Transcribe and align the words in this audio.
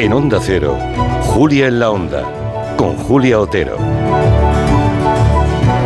En 0.00 0.14
Onda 0.14 0.38
Cero, 0.40 0.78
Julia 1.24 1.66
en 1.66 1.78
la 1.78 1.90
Onda, 1.90 2.24
con 2.78 2.96
Julia 2.96 3.38
Otero. 3.38 3.76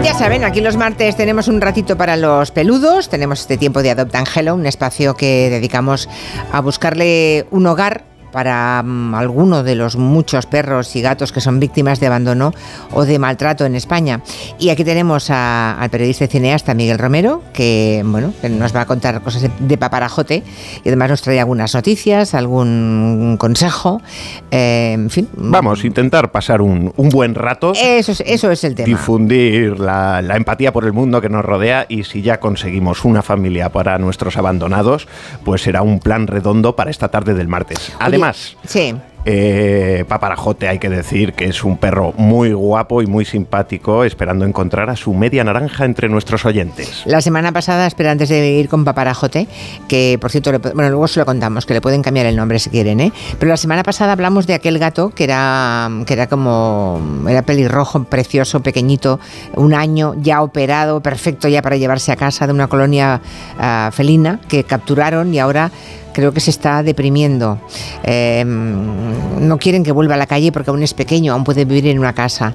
Ya 0.04 0.15
saben, 0.15 0.45
aquí 0.45 0.61
los 0.61 0.77
martes 0.77 1.17
tenemos 1.17 1.49
un 1.49 1.61
ratito 1.61 1.97
para 1.97 2.17
los 2.17 2.53
peludos, 2.53 3.08
tenemos 3.08 3.40
este 3.40 3.56
tiempo 3.56 3.83
de 3.83 3.90
Adopt 3.90 4.15
Angelo, 4.15 4.54
un 4.54 4.67
espacio 4.67 5.17
que 5.17 5.51
dedicamos 5.51 6.08
a 6.53 6.61
buscarle 6.61 7.47
un 7.51 7.67
hogar 7.67 8.04
para 8.35 8.82
mm, 8.82 9.14
alguno 9.14 9.62
de 9.62 9.76
los 9.76 9.96
muchos 9.96 10.46
perros 10.46 10.96
y 10.96 11.01
gatos 11.01 11.30
que 11.30 11.40
son 11.40 11.60
víctimas 11.60 12.01
de 12.01 12.08
abandono 12.08 12.53
o 12.90 13.04
de 13.04 13.21
maltrato 13.21 13.64
en 13.64 13.76
España. 13.76 14.22
Y 14.58 14.71
aquí 14.71 14.83
tenemos 14.83 15.30
al 15.30 15.88
periodista 15.88 16.24
y 16.24 16.27
cineasta 16.27 16.74
Miguel 16.74 16.98
Romero, 16.98 17.42
que 17.52 18.02
bueno, 18.05 18.34
nos 18.51 18.74
va 18.74 18.80
a 18.80 18.87
contar 18.87 19.23
cosas 19.23 19.48
de, 19.56 19.78
paparajote 19.78 20.42
y 20.83 20.88
además 20.88 21.11
nos 21.11 21.23
trae 21.23 21.39
algunas 21.39 21.75
noticias, 21.75 22.34
algún 22.34 23.37
consejo, 23.39 24.02
eh, 24.51 24.92
en 24.95 25.11
fin. 25.11 25.28
Vamos, 25.37 25.84
intentar 25.84 26.33
pasar 26.33 26.61
un, 26.61 26.92
buen 26.97 27.37
rato. 27.37 27.73
Eso 27.77 28.11
es, 28.11 28.23
eso 28.27 28.51
es 28.51 28.64
el 28.64 28.75
tema. 28.75 28.87
Difundir 28.87 29.78
la, 29.78 30.19
empatía 30.34 30.73
por 30.73 30.84
el 30.84 30.92
mundo 30.92 31.20
que 31.20 31.28
nos 31.28 31.45
rodea 31.45 31.87
y 31.89 32.03
si 32.03 32.23
ya 32.23 32.41
conseguimos 32.41 33.05
una 33.05 33.23
familia 33.23 33.70
para 33.70 33.97
nuestros 33.98 34.37
abandonados, 34.37 35.06
pues 35.45 35.62
será 35.62 35.83
un 35.83 36.01
plan 36.01 36.27
redondo 36.27 36.75
para 36.75 36.91
esta 36.91 37.09
tarde 37.09 37.34
del 37.34 37.47
martes. 37.47 37.92
Además, 38.01 38.23
Sí. 38.33 38.95
Eh, 39.27 40.05
Paparajote, 40.06 40.69
hay 40.69 40.78
que 40.78 40.91
decir 40.91 41.33
que 41.33 41.46
es 41.46 41.64
un 41.64 41.78
perro 41.78 42.12
muy 42.19 42.52
guapo 42.52 43.00
y 43.00 43.06
muy 43.06 43.24
simpático, 43.24 44.05
esperando 44.05 44.45
encontrar 44.45 44.91
a 44.91 44.97
su 44.97 45.14
media 45.14 45.42
naranja 45.45 45.87
entre 45.87 46.10
nuestros 46.10 46.45
oyentes. 46.45 47.02
La 47.06 47.23
semana 47.23 47.50
pasada, 47.50 47.87
espera 47.87 48.10
antes 48.10 48.28
de 48.28 48.50
ir 48.50 48.69
con 48.69 48.84
Paparajote, 48.84 49.48
que 49.88 50.19
por 50.20 50.30
cierto, 50.30 50.52
bueno, 50.74 50.91
luego 50.91 51.09
se 51.09 51.20
lo 51.20 51.27
contamos, 51.27 51.64
que 51.64 51.73
le 51.73 51.80
pueden 51.80 52.02
cambiar 52.02 52.27
el 52.27 52.37
nombre 52.37 52.59
si 52.59 52.69
quieren, 52.69 53.00
¿eh? 53.00 53.12
Pero 53.39 53.48
la 53.48 53.56
semana 53.56 53.83
pasada 53.83 54.12
hablamos 54.12 54.47
de 54.47 54.55
aquel 54.55 54.78
gato 54.78 55.11
que 55.11 55.25
era, 55.25 55.91
que 56.06 56.12
era 56.12 56.27
como, 56.27 57.00
era 57.27 57.42
pelirrojo, 57.42 58.05
precioso, 58.05 58.62
pequeñito, 58.62 59.20
un 59.55 59.72
año 59.72 60.14
ya 60.19 60.42
operado, 60.42 61.00
perfecto 61.00 61.48
ya 61.48 61.62
para 61.62 61.77
llevarse 61.77 62.12
a 62.12 62.16
casa 62.16 62.47
de 62.47 62.53
una 62.53 62.66
colonia 62.66 63.22
ah, 63.59 63.91
felina 63.92 64.38
que 64.48 64.64
capturaron 64.64 65.33
y 65.33 65.38
ahora 65.38 65.70
creo 66.15 66.33
que 66.33 66.41
se 66.41 66.51
está 66.51 66.83
deprimiendo. 66.83 67.59
Em, 68.03 69.47
no 69.47 69.59
quieren 69.59 69.84
que 69.84 69.93
vuelva 69.93 70.15
a 70.15 70.17
la 70.17 70.27
calle 70.27 70.51
porque 70.53 70.71
aún 70.71 70.83
es 70.83 70.95
pequeño, 70.95 71.34
aún 71.34 71.45
puede 71.45 71.67
vivir 71.67 71.89
en 71.89 71.98
una 71.98 72.15
casa. 72.15 72.55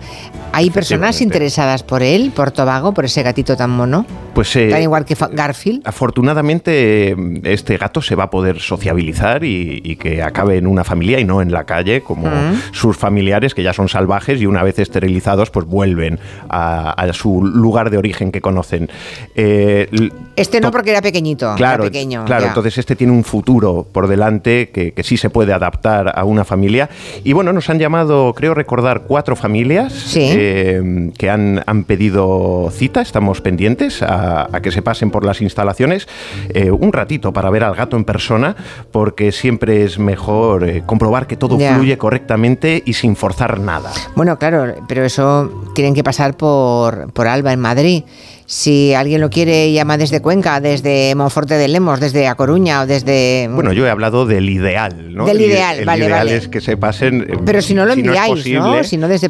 ¿Hay 0.51 0.71
personas 0.71 1.21
interesadas 1.21 1.83
por 1.83 2.01
él, 2.01 2.31
por 2.35 2.49
Tobago, 2.49 2.93
por 2.93 3.05
ese 3.05 3.21
gatito 3.21 3.55
tan 3.55 3.69
mono? 3.69 4.05
Pues 4.33 4.55
eh, 4.55 4.69
tan 4.69 4.81
igual 4.81 5.05
que 5.05 5.15
Garfield. 5.31 5.81
Afortunadamente 5.85 7.15
este 7.43 7.77
gato 7.77 8.01
se 8.01 8.15
va 8.15 8.25
a 8.25 8.29
poder 8.29 8.59
sociabilizar 8.59 9.43
y, 9.43 9.97
que 9.99 10.23
acabe 10.23 10.57
en 10.57 10.65
una 10.65 10.83
familia 10.83 11.19
y 11.19 11.25
no 11.25 11.41
en 11.41 11.51
la 11.51 11.65
calle 11.65 12.01
como 12.01 12.29
sus 12.71 12.95
familiares 12.95 13.53
que 13.53 13.63
ya 13.63 13.73
son 13.73 13.89
salvajes 13.89 14.39
y 14.39 14.45
una 14.45 14.63
vez 14.63 14.79
esterilizados 14.79 15.49
pues 15.49 15.65
vuelven 15.65 16.19
a, 16.49 16.95
su 17.11 17.43
lugar 17.43 17.89
de 17.89 17.97
origen 17.97 18.31
que 18.31 18.39
conocen. 18.39 18.89
Eh, 19.35 19.89
este 20.35 20.61
no 20.61 20.71
porque 20.71 20.91
era 20.91 21.01
pequeñito. 21.01 21.53
Claro, 21.55 21.83
pequeño, 21.83 22.23
claro. 22.25 22.47
Entonces 22.47 22.77
este 22.77 22.95
tiene 22.95 23.11
un 23.11 23.23
futuro 23.23 23.48
por 23.49 24.07
delante 24.07 24.69
que, 24.69 24.93
sí 25.03 25.17
se 25.17 25.29
puede 25.29 25.53
adaptar 25.53 26.13
a 26.15 26.23
una 26.23 26.45
familia. 26.45 26.89
Y 27.23 27.33
bueno, 27.33 27.51
nos 27.51 27.69
han 27.69 27.79
llamado, 27.79 28.33
creo 28.35 28.53
recordar, 28.53 29.03
cuatro 29.07 29.35
familias 29.35 30.15
eh, 30.15 31.11
que 31.17 31.29
han, 31.29 31.63
han, 31.65 31.83
pedido 31.85 32.69
cita. 32.71 33.01
Estamos 33.01 33.41
pendientes 33.41 34.03
a, 34.03 34.47
que 34.61 34.71
se 34.71 34.81
pasen 34.81 35.09
por 35.09 35.25
las 35.25 35.41
instalaciones 35.41 36.07
eh, 36.49 36.69
un 36.69 36.93
ratito 36.93 37.33
para 37.33 37.49
ver 37.49 37.63
al 37.63 37.75
gato 37.75 37.97
en 37.97 38.03
persona, 38.03 38.55
porque 38.91 39.31
siempre 39.31 39.83
es 39.83 39.97
mejor 39.97 40.67
eh, 40.67 40.83
comprobar 40.85 41.25
que 41.25 41.35
todo 41.35 41.57
fluye 41.57 41.97
correctamente 41.97 42.83
y 42.85 42.93
sin 42.93 43.15
forzar 43.15 43.59
nada. 43.59 43.91
Bueno, 44.15 44.37
claro, 44.37 44.75
pero 44.87 45.03
eso 45.03 45.63
tienen 45.73 45.95
que 45.95 46.03
pasar 46.03 46.37
por, 46.37 47.11
por 47.13 47.27
Alba 47.27 47.53
en 47.53 47.59
Madrid. 47.59 48.03
Si 48.49 48.95
alguien 48.95 49.21
lo 49.21 49.29
quiere, 49.29 49.71
llama 49.71 49.95
desde 49.95 50.23
Cuenca, 50.23 50.59
desde 50.59 51.13
Monforte 51.13 51.53
de 51.53 51.67
Lemos, 51.67 51.99
desde 51.99 52.27
A 52.27 52.33
Coruña 52.33 52.81
o 52.81 52.87
desde... 52.87 53.47
Bueno, 53.47 53.73
yo 53.73 53.85
he 53.85 53.91
hablado 53.91 54.25
del 54.25 54.49
ideal, 54.49 55.13
¿no? 55.13 55.27
Del 55.27 55.39
ideal, 55.39 55.85
vale, 55.85 56.05
el 56.05 56.09
ideal 56.09 56.29
es 56.29 56.47
que 56.47 56.59
se 56.59 56.75
pasen... 56.75 57.27
Eh, 57.29 57.37
Pero 57.45 57.61
si 57.61 57.75
no 57.75 57.85
lo 57.85 57.93
enviáis, 57.93 58.47
¿no? 58.47 58.83
Si 58.83 58.97
no 58.97 59.07
desde, 59.07 59.29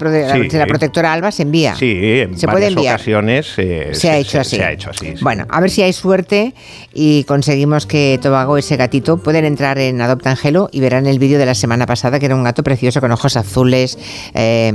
la 0.58 0.66
protectora 0.68 1.12
Alba 1.12 1.34
se 1.34 1.42
envía. 1.42 1.76
Sí, 1.76 2.00
en 2.02 2.38
se 2.38 2.48
puede 2.48 2.68
enviar. 2.68 2.96
ocasiones 2.96 3.56
eh, 3.58 3.90
se, 3.92 4.10
ha 4.10 4.18
hecho 4.20 4.40
así. 4.40 4.56
Se 4.56 4.64
ha 4.64 4.72
hecho 4.72 4.90
así. 4.90 5.16
Bueno, 5.20 5.46
a 5.50 5.60
ver 5.60 5.70
si 5.70 5.82
hay 5.82 5.92
suerte 5.92 6.54
y 6.94 7.26
conseguimos 7.26 7.86
que 7.86 8.22
Tobago, 8.22 8.58
ese 8.58 8.78
gatito, 8.78 9.18
pueden 9.18 9.44
entrar 9.44 9.80
en 9.80 10.00
Adopta 10.00 10.30
Angelo 10.30 10.70
y 10.72 10.80
verán 10.80 11.08
el 11.08 11.20
vídeo 11.20 11.40
de 11.40 11.46
la 11.46 11.56
semana 11.56 11.86
pasada, 11.86 12.20
que 12.20 12.28
era 12.28 12.36
un 12.36 12.46
gato 12.46 12.64
precioso 12.64 13.02
con 13.02 13.12
ojos 13.12 13.36
azules, 13.36 13.98
eh, 14.34 14.72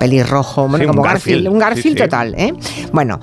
pelirrojo, 0.00 0.66
bueno, 0.66 0.86
como 0.86 1.02
Garfield, 1.02 1.46
un 1.46 1.58
Garfield 1.58 1.98
total, 1.98 2.34
¿eh? 2.38 2.54
Bueno, 2.90 3.20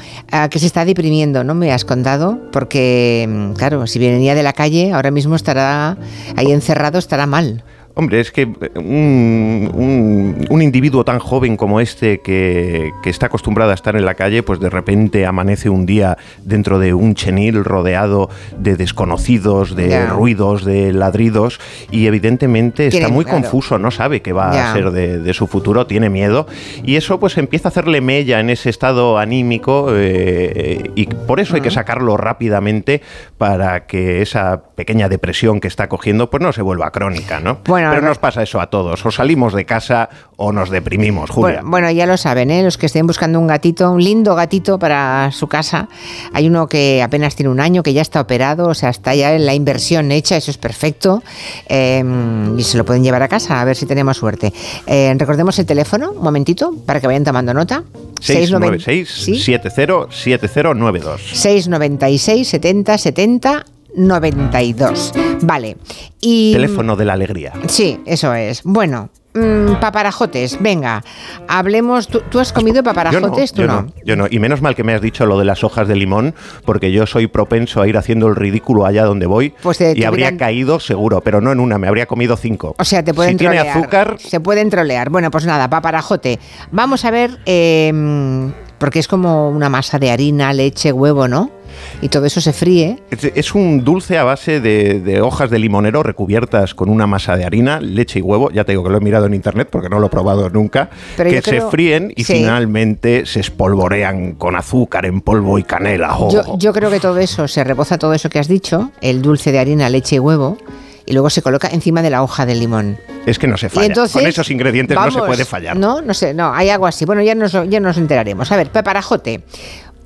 que 0.50 0.60
se 0.60 0.66
está 0.66 0.86
deprimiendo, 0.86 1.44
¿no? 1.44 1.54
Me 1.54 1.72
has 1.72 1.86
contado, 1.86 2.40
porque, 2.52 3.28
mm, 3.30 3.54
claro, 3.54 3.88
si 3.88 4.00
venía 4.00 4.36
de 4.36 4.44
la 4.44 4.54
calle, 4.54 4.92
ahora 4.94 5.12
mismo 5.12 5.36
estará 5.36 5.98
ahí 6.36 6.52
encerrado, 6.52 7.00
estará 7.00 7.26
mal. 7.26 7.64
Hombre, 7.94 8.20
es 8.20 8.32
que 8.32 8.44
eh, 8.44 8.72
un, 8.76 10.46
un, 10.50 10.62
individuo 10.62 11.04
tan 11.04 11.20
joven 11.20 11.58
como 11.58 11.80
este 11.82 12.22
que, 12.22 12.92
que, 13.04 13.10
está 13.10 13.26
acostumbrado 13.26 13.72
a 13.72 13.74
estar 13.74 13.96
en 13.96 14.06
la 14.06 14.14
calle, 14.14 14.44
pues 14.44 14.60
de 14.60 14.70
repente 14.70 15.26
amanece 15.26 15.70
un 15.70 15.86
día 15.86 16.18
dentro 16.44 16.80
de 16.80 16.94
un 16.94 17.16
chenil 17.16 17.66
rodeado 17.66 18.30
de 18.58 18.76
desconocidos, 18.76 19.76
de 19.76 20.06
ruidos, 20.06 20.64
de 20.64 20.94
ladridos 20.94 21.60
y 21.90 22.08
evidentemente 22.08 22.88
está 22.88 23.10
muy 23.10 23.26
confuso, 23.26 23.78
no 23.78 23.92
sabe 23.92 24.22
qué 24.22 24.34
va 24.34 24.50
a 24.50 24.74
ser 24.74 24.92
de, 24.92 25.34
su 25.34 25.48
futuro, 25.48 25.88
tiene 25.88 26.10
miedo 26.10 26.48
y 26.84 26.96
eso 26.96 27.20
pues 27.20 27.38
empieza 27.38 27.70
a 27.70 27.72
hacerle 27.72 28.02
mella 28.02 28.40
en 28.40 28.50
ese 28.50 28.70
estado 28.70 29.18
anímico 29.18 29.88
eh, 29.92 30.92
y 30.96 31.06
por 31.08 31.40
eso 31.40 31.56
hay 31.56 31.62
que 31.62 31.72
sacarlo 31.72 32.18
rápidamente 32.18 33.02
para 33.38 33.86
que 33.86 34.22
esa 34.22 34.64
pequeña 34.76 35.10
depresión 35.10 35.60
que 35.60 35.68
está 35.68 35.88
cogiendo 35.90 36.30
pues 36.30 36.42
no 36.42 36.54
se 36.54 36.62
vuelva 36.62 36.92
crónica, 36.92 37.40
¿no? 37.40 37.60
Pero 37.90 38.02
nos 38.02 38.18
pasa 38.18 38.44
eso 38.44 38.62
a 38.62 38.68
todos. 38.68 39.06
O 39.06 39.12
salimos 39.12 39.54
de 39.54 39.66
casa 39.66 40.10
o 40.38 40.52
nos 40.52 40.70
deprimimos, 40.70 41.30
Julia. 41.30 41.62
Bueno, 41.64 41.90
ya 41.92 42.06
lo 42.06 42.18
saben, 42.18 42.52
¿eh? 42.52 42.64
los 42.64 42.78
que 42.78 42.86
estén 42.88 43.08
buscando 43.08 43.40
un 43.40 43.48
gatito, 43.48 43.92
un 43.92 44.04
lindo 44.04 44.36
gatito 44.36 44.80
para 44.80 45.32
su 45.32 45.48
casa. 45.48 45.88
Hay 46.34 46.48
uno 46.48 46.68
que 46.68 47.02
apenas 47.02 47.36
tiene 47.36 47.50
un 47.50 47.60
año, 47.60 47.84
que 47.84 47.94
ya 47.94 48.02
está 48.02 48.22
operado, 48.22 48.68
o 48.70 48.74
sea, 48.74 48.90
está 48.90 49.14
ya 49.16 49.34
en 49.36 49.46
la 49.46 49.54
inversión 49.54 50.12
hecha, 50.12 50.38
eso 50.38 50.52
es 50.52 50.58
perfecto. 50.58 51.24
Em, 51.68 52.58
y 52.58 52.64
se 52.64 52.78
lo 52.78 52.86
pueden 52.86 53.04
llevar 53.04 53.24
a 53.24 53.28
casa, 53.28 53.62
a 53.62 53.66
ver 53.66 53.76
si 53.76 53.86
tenemos 53.86 54.18
suerte. 54.18 54.54
Eh, 54.88 55.14
recordemos 55.18 55.58
el 55.60 55.66
teléfono, 55.66 56.12
un 56.12 56.24
momentito, 56.24 56.74
para 56.86 57.00
que 57.00 57.08
vayan 57.08 57.24
tomando 57.24 57.54
nota. 57.54 57.84
696 58.22 59.44
707092 59.44 61.22
696 61.34 62.48
70 62.48 62.98
70 62.98 63.66
92. 63.96 65.14
Vale. 65.42 65.78
Y, 66.22 66.54
Teléfono 66.54 66.96
de 66.96 67.06
la 67.06 67.14
alegría. 67.14 67.54
Sí, 67.68 68.00
eso 68.06 68.34
es. 68.34 68.62
Bueno, 68.64 69.10
mm, 69.34 69.76
paparajotes, 69.80 70.62
venga, 70.62 71.04
hablemos. 71.48 72.08
¿Tú, 72.08 72.40
has 72.40 72.54
comido 72.54 72.84
paparajotes? 72.84 73.54
Yo, 73.54 73.68
no, 73.68 73.88
yo 74.06 74.16
no, 74.16 74.28
Y 74.30 74.40
menos 74.40 74.62
mal 74.62 74.76
que 74.76 74.84
me 74.84 74.94
has 74.94 75.02
dicho 75.02 75.26
lo 75.26 75.38
de 75.40 75.46
las 75.46 75.64
hojas 75.64 75.88
de 75.88 75.96
limón, 75.96 76.36
porque 76.66 76.92
yo 76.92 77.06
soy 77.08 77.28
propenso 77.28 77.82
a 77.82 77.88
ir 77.88 77.98
haciendo 77.98 78.28
el 78.28 78.36
ridículo 78.36 78.86
allá 78.86 79.04
donde 79.06 79.26
voy 79.26 79.54
pues 79.62 79.82
y 79.82 80.04
habría 80.04 80.38
caído 80.38 80.80
seguro, 80.80 81.22
pero 81.22 81.42
no 81.42 81.52
en 81.52 81.60
una, 81.60 81.78
me 81.78 81.88
habría 81.88 82.06
comido 82.06 82.38
cinco. 82.38 82.76
O 82.78 82.86
sea, 82.86 83.04
te 83.04 83.14
pueden 83.14 83.34
si 83.34 83.46
trolear. 83.46 83.64
tiene 83.64 83.80
azúcar. 83.80 84.18
Se 84.20 84.40
pueden 84.40 84.70
trolear. 84.70 85.10
Bueno, 85.10 85.32
pues 85.32 85.46
nada, 85.46 85.70
paparajote. 85.70 86.40
Vamos 86.72 87.04
a 87.06 87.12
ver, 87.12 87.40
em, 87.46 88.52
porque 88.78 89.00
es 89.00 89.08
como 89.08 89.50
una 89.50 89.70
masa 89.70 90.00
de 90.00 90.12
harina, 90.12 90.54
leche, 90.54 90.92
huevo, 90.92 91.28
¿no? 91.28 91.61
Y 92.02 92.10
todo 92.10 92.26
eso 92.26 92.42
se 92.42 92.54
fríe. 92.54 93.00
Es, 93.10 93.54
un 93.54 93.84
dulce 93.84 94.18
a 94.18 94.24
base 94.24 94.60
de, 94.60 95.22
hojas 95.22 95.50
de 95.50 95.60
limonero 95.60 96.04
recubiertas 96.04 96.74
con 96.74 96.90
una 96.90 97.08
masa 97.08 97.36
de 97.36 97.46
harina, 97.46 97.80
leche 97.80 98.20
y 98.20 98.22
huevo. 98.22 98.52
Ya 98.52 98.64
te 98.64 98.72
digo 98.72 98.84
que 98.84 98.90
lo 98.90 98.98
he 98.98 99.02
mirado 99.02 99.26
en 99.26 99.34
internet 99.34 99.68
porque 99.72 99.90
no 99.90 100.00
lo 100.00 100.08
he 100.08 100.10
probado 100.10 100.50
nunca. 100.50 100.90
que 101.18 101.42
se 101.42 101.62
fríen 101.62 102.14
y 102.16 102.24
finalmente 102.24 103.26
se 103.26 103.40
espolvorean 103.40 104.34
con 104.34 104.56
azúcar 104.56 105.06
en 105.06 105.22
polvo 105.22 105.60
y 105.60 105.64
canela. 105.64 106.18
Oh. 106.18 106.58
Yo, 106.58 106.74
creo 106.74 106.90
que 106.90 107.00
todo 107.00 107.18
eso, 107.18 107.48
se 107.48 107.64
reboza 107.64 107.98
todo 107.98 108.14
eso 108.14 108.30
que 108.30 108.40
has 108.40 108.48
dicho, 108.48 108.92
el 109.02 109.22
dulce 109.22 109.52
de 109.52 109.60
harina, 109.60 109.90
leche 109.90 110.18
y 110.18 110.20
huevo 110.20 110.58
y 111.06 111.14
luego 111.14 111.30
se 111.30 111.42
coloca 111.42 111.68
encima 111.68 112.02
de 112.02 112.10
la 112.10 112.24
hoja 112.24 112.46
de 112.46 112.56
limón. 112.56 112.98
Es 113.26 113.38
que 113.38 113.48
no 113.48 113.58
se 113.58 113.70
falla. 113.70 113.94
Con 114.12 114.26
esos 114.26 114.50
ingredientes 114.50 114.98
no 114.98 115.12
se 115.12 115.20
puede 115.20 115.46
fallar. 115.46 115.76
No, 115.78 116.02
no 116.02 116.14
sé, 116.14 116.34
no, 116.34 116.54
hay 116.54 116.70
algo 116.70 116.88
así. 116.88 117.06
Bueno, 117.06 117.22
ya 117.22 117.36
nos, 117.36 117.52
ya 117.52 117.80
nos 117.80 117.98
enteraremos. 117.98 118.52
A 118.52 118.58
ver, 118.58 118.72
paparajote. 118.72 119.44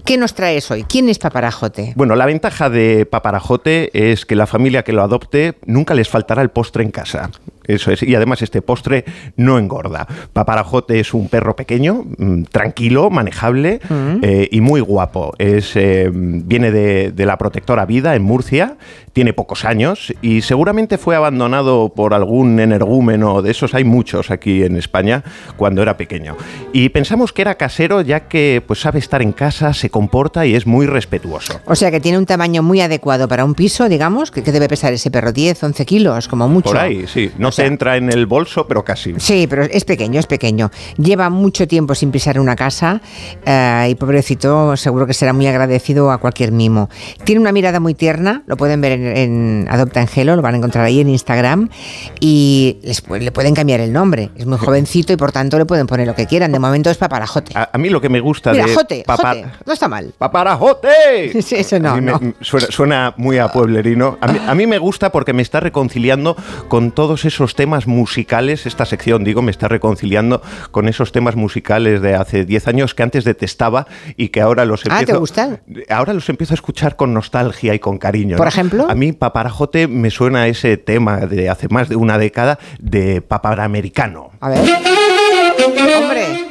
¿Qué 0.05 0.17
nos 0.17 0.35
traes 0.35 0.69
hoy? 0.69 0.83
¿Quién 0.83 1.09
es 1.09 1.17
Paparajote? 1.17 1.93
Bueno, 1.95 2.15
la 2.15 2.27
ventaja 2.27 2.69
de 2.69 3.07
Paparajote 3.07 4.11
es 4.11 4.25
que 4.27 4.35
la 4.35 4.45
familia 4.45 4.83
que 4.83 4.93
lo 4.93 5.01
adopte 5.01 5.55
nunca 5.65 5.95
les 5.95 6.07
faltará 6.09 6.43
el 6.43 6.49
postre 6.49 6.83
en 6.83 6.91
casa. 6.91 7.31
Eso 7.63 7.91
es. 7.91 8.03
Y 8.03 8.13
además 8.13 8.43
este 8.43 8.61
postre 8.61 9.03
no 9.35 9.57
engorda. 9.57 10.05
Paparajote 10.31 10.99
es 10.99 11.15
un 11.15 11.27
perro 11.27 11.55
pequeño, 11.55 12.03
mm, 12.19 12.43
tranquilo, 12.43 13.09
manejable 13.09 13.79
Mm. 13.89 14.17
eh, 14.21 14.47
y 14.51 14.61
muy 14.61 14.79
guapo. 14.81 15.33
Es, 15.39 15.75
eh, 15.75 16.11
viene 16.13 16.69
de, 16.69 17.11
de 17.11 17.25
la 17.25 17.39
protectora 17.39 17.87
Vida 17.87 18.13
en 18.15 18.21
Murcia, 18.21 18.77
tiene 19.15 19.31
pocos 19.31 19.63
años 19.63 20.13
y 20.21 20.41
seguramente 20.41 20.97
fue 20.97 21.15
abandonado 21.15 21.93
por 21.95 22.13
algún 22.13 22.59
energúmeno 22.59 23.41
de 23.41 23.51
esos. 23.51 23.73
Hay 23.73 23.85
muchos 23.85 24.29
aquí 24.29 24.63
en 24.63 24.75
España 24.75 25.23
cuando 25.55 25.81
era 25.81 25.95
pequeño. 25.95 26.35
Y 26.73 26.89
pensamos 26.89 27.31
que 27.31 27.41
era 27.41 27.55
casero 27.55 28.01
ya 28.01 28.27
que 28.27 28.61
pues 28.67 28.81
sabe 28.81 28.99
estar 28.99 29.21
en 29.21 29.31
casa, 29.31 29.73
se 29.73 29.89
comporta 29.89 30.45
y 30.45 30.53
es 30.53 30.67
muy 30.67 30.85
respetuoso. 30.85 31.61
O 31.65 31.75
sea 31.75 31.91
que 31.91 32.01
tiene 32.01 32.17
un 32.17 32.25
tamaño 32.25 32.61
muy 32.61 32.81
adecuado 32.81 33.29
para 33.29 33.45
un 33.45 33.55
piso, 33.55 33.87
digamos, 33.87 34.31
que, 34.31 34.43
que 34.43 34.51
debe 34.51 34.67
pesar 34.67 34.91
ese 34.91 35.09
perro 35.09 35.31
10, 35.31 35.63
11 35.63 35.85
kilos, 35.85 36.27
como 36.27 36.49
mucho. 36.49 36.71
Por 36.71 36.77
ahí, 36.77 37.07
sí. 37.07 37.31
No 37.37 37.47
O 37.47 37.51
sea, 37.53 37.63
te 37.63 37.71
entra 37.71 37.95
en 37.95 38.11
el 38.11 38.25
bolso, 38.25 38.67
pero 38.67 38.83
casi. 38.83 39.13
Sí, 39.17 39.47
pero 39.49 39.63
es 39.63 39.85
pequeño, 39.85 40.19
es 40.19 40.27
pequeño. 40.27 40.71
Lleva 40.97 41.29
mucho 41.29 41.69
tiempo 41.69 41.95
sin 41.95 42.11
pisar 42.11 42.37
una 42.37 42.57
casa 42.57 43.01
eh, 43.45 43.87
y 43.91 43.95
pobrecito 43.95 44.75
seguro 44.75 45.07
que 45.07 45.13
será 45.13 45.31
muy 45.31 45.47
agradecido 45.47 46.11
a 46.11 46.17
cualquier 46.17 46.51
mimo. 46.51 46.89
Tiene 47.23 47.39
una 47.39 47.53
mirada 47.53 47.79
muy 47.79 47.93
tierna, 47.93 48.43
lo 48.45 48.57
pueden 48.57 48.81
ver 48.81 48.91
en, 48.91 49.04
en 49.05 49.67
Adopta 49.69 50.01
Angelo, 50.01 50.35
lo 50.35 50.41
van 50.41 50.55
a 50.55 50.57
encontrar 50.57 50.85
ahí 50.85 50.99
en 50.99 51.09
Instagram 51.09 51.69
y 52.19 52.77
les 52.83 53.03
le 53.07 53.31
pueden 53.31 53.53
cambiar 53.53 53.79
el 53.79 53.93
nombre. 53.93 54.29
Es 54.35 54.45
muy 54.45 54.57
jovencito 54.57 55.13
y 55.13 55.17
por 55.17 55.31
tanto 55.31 55.57
le 55.57 55.65
pueden 55.65 55.87
poner 55.87 56.07
lo 56.07 56.15
que 56.15 56.25
quieran. 56.25 56.51
De 56.51 56.59
momento 56.59 56.89
es 56.89 56.97
paparajote. 56.97 57.51
A, 57.55 57.69
a 57.73 57.77
mí 57.77 57.89
lo 57.89 58.01
que 58.01 58.09
me 58.09 58.19
gusta 58.19 58.51
Mira, 58.51 58.65
de 58.65 58.73
jote, 58.75 59.03
papa- 59.05 59.35
jote, 59.35 59.45
no 59.65 59.73
está 59.73 59.87
mal. 59.87 60.13
¡Paparajote! 60.17 61.41
Sí, 61.45 61.55
eso 61.55 61.79
no, 61.79 61.91
A 61.91 61.95
mí 61.95 62.01
me-. 62.01 62.33
Suena, 62.41 62.67
suena 62.69 63.13
muy 63.17 63.37
a 63.37 63.49
pueblerino. 63.49 64.17
A 64.21 64.27
mí, 64.31 64.39
a 64.47 64.55
mí 64.55 64.65
me 64.67 64.77
gusta 64.79 65.11
porque 65.11 65.33
me 65.33 65.41
está 65.41 65.59
reconciliando 65.59 66.35
con 66.67 66.91
todos 66.91 67.25
esos 67.25 67.55
temas 67.55 67.85
musicales. 67.87 68.65
Esta 68.65 68.85
sección, 68.85 69.23
digo, 69.23 69.41
me 69.41 69.51
está 69.51 69.67
reconciliando 69.67 70.41
con 70.71 70.87
esos 70.87 71.11
temas 71.11 71.35
musicales 71.35 72.01
de 72.01 72.15
hace 72.15 72.45
10 72.45 72.67
años 72.67 72.95
que 72.95 73.03
antes 73.03 73.23
detestaba 73.25 73.85
y 74.17 74.29
que 74.29 74.41
ahora 74.41 74.65
los 74.65 74.81
Ah, 74.85 74.89
¿te 74.89 74.99
empiezo... 75.01 75.19
gustan? 75.19 75.59
Ahora 75.89 76.13
los 76.13 76.27
empiezo 76.29 76.53
a 76.53 76.55
escuchar 76.55 76.95
con 76.95 77.13
nostalgia 77.13 77.73
y 77.73 77.79
con 77.79 77.97
cariño. 77.97 78.37
¿Por 78.37 78.45
¿no? 78.45 78.49
ejemplo? 78.49 78.87
A 78.95 78.97
mí 78.97 79.11
Paparajote 79.11 79.89
me 79.89 80.09
suena 80.09 80.43
a 80.43 80.47
ese 80.47 80.77
tema 80.77 81.17
de 81.17 81.49
hace 81.49 81.67
más 81.67 81.89
de 81.89 81.97
una 81.97 82.17
década 82.17 82.59
de 82.79 83.19
paparamericano. 83.19 84.31
A 84.39 84.47
ver. 84.47 84.59
Hombre. 85.97 86.45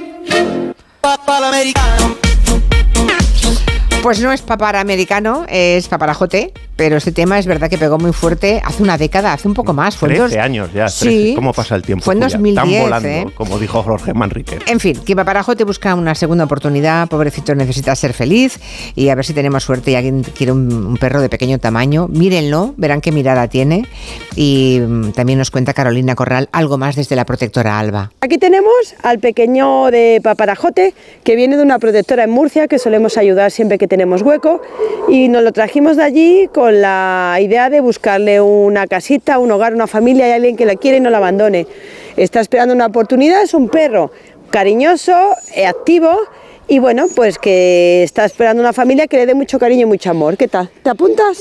Pues 4.05 4.21
no 4.21 4.33
es 4.35 4.43
papara 4.43 4.81
americano, 4.81 5.47
es 5.49 5.89
paparajote, 5.89 6.53
pero 6.77 6.99
este 6.99 7.11
tema 7.11 7.39
es 7.39 7.47
verdad 7.47 7.71
que 7.71 7.79
pegó 7.79 7.97
muy 7.97 8.13
fuerte 8.13 8.61
hace 8.63 8.83
una 8.83 8.99
década, 8.99 9.33
hace 9.33 9.49
un 9.49 9.55
poco 9.55 9.73
más. 9.73 9.97
Fue 9.97 10.11
en 10.11 10.17
13 10.17 10.37
dos- 10.37 10.45
años 10.45 10.69
ya. 10.75 10.89
Sí. 10.89 11.07
13. 11.07 11.35
¿Cómo 11.37 11.55
pasa 11.55 11.75
el 11.75 11.81
tiempo? 11.81 12.05
Fue 12.05 12.13
en 12.13 12.21
Julia? 12.21 12.37
2010, 12.37 12.55
Tan 12.75 12.83
volando, 12.85 13.09
¿eh? 13.09 13.27
como 13.35 13.59
dijo 13.59 13.83
Jorge 13.83 14.13
Manrique. 14.13 14.59
En 14.67 14.79
fin, 14.79 15.01
que 15.07 15.17
Paparajote 15.17 15.65
busca 15.65 15.95
una 15.95 16.15
segunda 16.15 16.45
oportunidad, 16.45 17.09
pobrecito 17.09 17.55
necesita 17.55 17.97
ser 17.97 18.13
feliz 18.13 18.61
y 18.95 19.09
a 19.09 19.15
ver 19.15 19.25
si 19.25 19.33
tenemos 19.33 19.65
suerte 19.65 19.93
y 19.93 19.95
alguien 19.95 20.23
quiere 20.23 20.53
un, 20.53 20.71
un 20.71 20.97
perro 20.99 21.23
de 21.23 21.31
pequeño 21.31 21.59
tamaño. 21.59 22.07
Mírenlo, 22.09 22.75
verán 22.77 23.01
qué 23.01 23.11
mirada 23.11 23.49
tiene 23.49 23.87
y 24.37 24.81
mm, 24.87 25.13
también 25.13 25.39
nos 25.39 25.51
cuenta 25.51 25.73
Carolina 25.73 26.15
Corral 26.15 26.51
algo 26.53 26.77
más 26.77 26.95
desde 26.95 27.17
la 27.17 27.25
protectora 27.25 27.79
Alba. 27.79 28.11
Aquí 28.21 28.37
tenemos 28.37 28.75
al 29.03 29.19
pequeño 29.19 29.91
de 29.91 30.21
paparajote 30.23 30.93
que 31.25 31.37
viene 31.37 31.57
de 31.57 31.63
una 31.63 31.79
protectora 31.79 32.25
en 32.25 32.31
Murcia 32.31 32.69
que 32.69 32.79
solemos 32.79 33.17
ayudar 33.17 33.51
siempre 33.51 33.79
que 33.79 33.89
tenemos 33.95 34.23
hueco 34.23 34.61
y 35.09 35.29
nos 35.29 35.45
lo 35.45 35.53
trajimos 35.53 35.97
de 35.97 36.03
allí 36.03 36.49
con 36.53 36.81
la 36.81 37.39
idea 37.41 37.71
de 37.71 37.79
buscarle 37.79 38.41
una 38.41 38.89
casita, 38.89 39.39
un 39.39 39.53
hogar, 39.53 39.73
una 39.73 39.87
familia 39.87 40.29
y 40.29 40.33
alguien 40.33 40.57
que 40.57 40.65
la 40.65 40.75
quiere 40.75 40.97
y 40.97 41.01
no 41.01 41.11
la 41.11 41.19
abandone. 41.19 41.69
Está 42.17 42.41
esperando 42.41 42.75
una 42.75 42.87
oportunidad, 42.87 43.41
es 43.43 43.55
un 43.55 43.69
perro 43.69 44.11
cariñoso, 44.51 45.15
eh, 45.55 45.67
activo 45.67 46.11
y 46.67 46.81
bueno, 46.81 47.07
pues 47.15 47.39
que 47.39 48.03
está 48.03 48.25
esperando 48.25 48.61
una 48.61 48.73
familia 48.73 49.07
que 49.07 49.17
le 49.17 49.27
dé 49.27 49.35
mucho 49.35 49.61
cariño 49.61 49.83
y 49.83 49.87
mucho 49.87 50.11
amor. 50.11 50.37
¿Qué 50.37 50.49
tal? 50.49 50.69
¿Te 50.83 50.91
apuntas? 50.91 51.39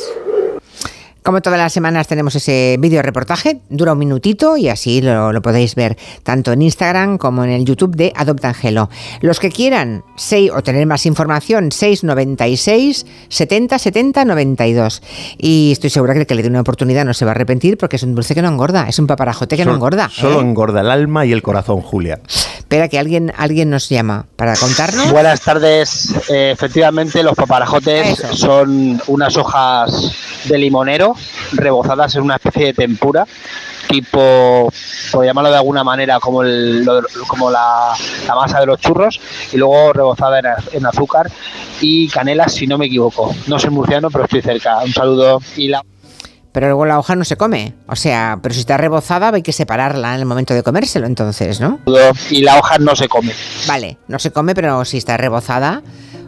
Como 1.24 1.42
todas 1.42 1.58
las 1.58 1.72
semanas 1.72 2.08
tenemos 2.08 2.36
ese 2.36 2.76
vídeo 2.80 3.02
reportaje, 3.02 3.62
dura 3.70 3.94
un 3.94 4.00
minutito 4.00 4.58
y 4.58 4.68
así 4.68 5.02
lo, 5.02 5.32
lo 5.32 5.42
podéis 5.42 5.74
ver 5.74 5.98
tanto 6.24 6.52
en 6.52 6.62
Instagram 6.62 7.18
como 7.18 7.46
en 7.46 7.50
el 7.52 7.64
YouTube 7.64 7.96
de 7.96 8.12
Adopta 8.14 8.50
Angelo. 8.50 8.90
Los 9.22 9.40
que 9.40 9.50
quieran 9.50 10.04
seis, 10.18 10.52
o 10.54 10.62
tener 10.62 10.86
más 10.86 11.06
información, 11.06 11.72
696 11.72 13.06
70 13.30 13.80
70 13.80 14.26
92. 14.26 15.02
Y 15.38 15.70
estoy 15.72 15.90
segura 15.90 16.14
que 16.14 16.20
el 16.22 16.28
que 16.28 16.36
le 16.36 16.44
dé 16.44 16.50
una 16.50 16.60
oportunidad 16.60 17.06
no 17.06 17.14
se 17.14 17.24
va 17.24 17.32
a 17.32 17.36
arrepentir 17.36 17.78
porque 17.78 17.96
es 17.96 18.04
un 18.04 18.16
dulce 18.16 18.36
que 18.36 18.42
no 18.42 18.50
engorda, 18.50 18.90
es 18.90 19.00
un 19.00 19.08
paparajote 19.08 19.56
que 19.56 19.64
no 19.64 19.72
Solo- 19.72 19.76
engorda. 19.78 20.10
Solo 20.10 20.40
¿eh? 20.40 20.44
engorda 20.44 20.82
el 20.82 20.92
alma 20.92 21.26
y 21.26 21.32
el 21.32 21.42
corazón, 21.42 21.80
Julia. 21.82 22.20
Espera 22.58 22.90
que 22.90 23.00
alguien, 23.00 23.32
alguien 23.38 23.70
nos 23.70 23.88
llama 23.88 24.26
para 24.36 24.56
contarnos. 24.58 25.12
Buenas 25.12 25.40
tardes. 25.42 26.14
Eh, 26.30 26.52
efectivamente, 26.52 27.24
los 27.24 27.36
paparajotes 27.36 28.20
Eso. 28.20 28.36
son 28.36 29.02
unas 29.08 29.38
hojas 29.38 30.12
de 30.50 30.58
limonero 30.58 31.13
rebozadas 31.56 32.16
en 32.16 32.24
una 32.24 32.36
especie 32.36 32.68
de 32.68 32.74
tempura, 32.74 33.26
tipo, 33.88 34.72
por 35.12 35.26
llamarlo 35.26 35.50
de 35.52 35.58
alguna 35.58 35.84
manera, 35.84 36.20
como, 36.20 36.42
el- 36.44 36.84
lo- 36.84 37.04
como 37.28 37.50
la, 37.52 37.94
la 38.28 38.36
masa 38.36 38.60
de 38.60 38.66
los 38.66 38.80
churros, 38.80 39.20
y 39.52 39.58
luego 39.58 39.94
rebozada 39.94 40.40
en, 40.40 40.46
en 40.74 40.86
azúcar 40.86 41.30
y 41.82 42.08
canela, 42.10 42.48
si 42.48 42.68
no 42.68 42.78
me 42.78 42.86
equivoco. 42.88 43.34
No 43.48 43.60
soy 43.60 43.70
murciano, 43.70 44.10
pero 44.10 44.26
estoy 44.26 44.42
cerca. 44.42 44.80
Un 44.84 44.92
saludo. 44.94 45.42
Y 45.58 45.68
la 45.68 45.84
Pero 46.52 46.68
luego 46.68 46.86
la 46.86 47.00
hoja 47.00 47.16
no 47.16 47.26
se 47.26 47.36
come. 47.36 47.74
O 47.88 47.96
sea, 47.96 48.40
pero 48.42 48.54
si 48.54 48.62
está 48.62 48.78
rebozada 48.78 49.30
hay 49.34 49.42
que 49.44 49.52
separarla 49.54 50.14
en 50.16 50.20
el 50.22 50.26
momento 50.26 50.54
de 50.54 50.64
comérselo 50.64 51.06
entonces, 51.08 51.60
¿no? 51.60 51.80
y 52.30 52.42
la 52.42 52.58
hoja 52.60 52.78
no 52.80 52.96
se 52.96 53.08
come. 53.08 53.34
Vale, 53.68 53.98
no 54.08 54.20
se 54.20 54.32
come, 54.32 54.56
pero 54.56 54.86
si 54.86 54.98
está 54.98 55.18
rebozada, 55.18 55.82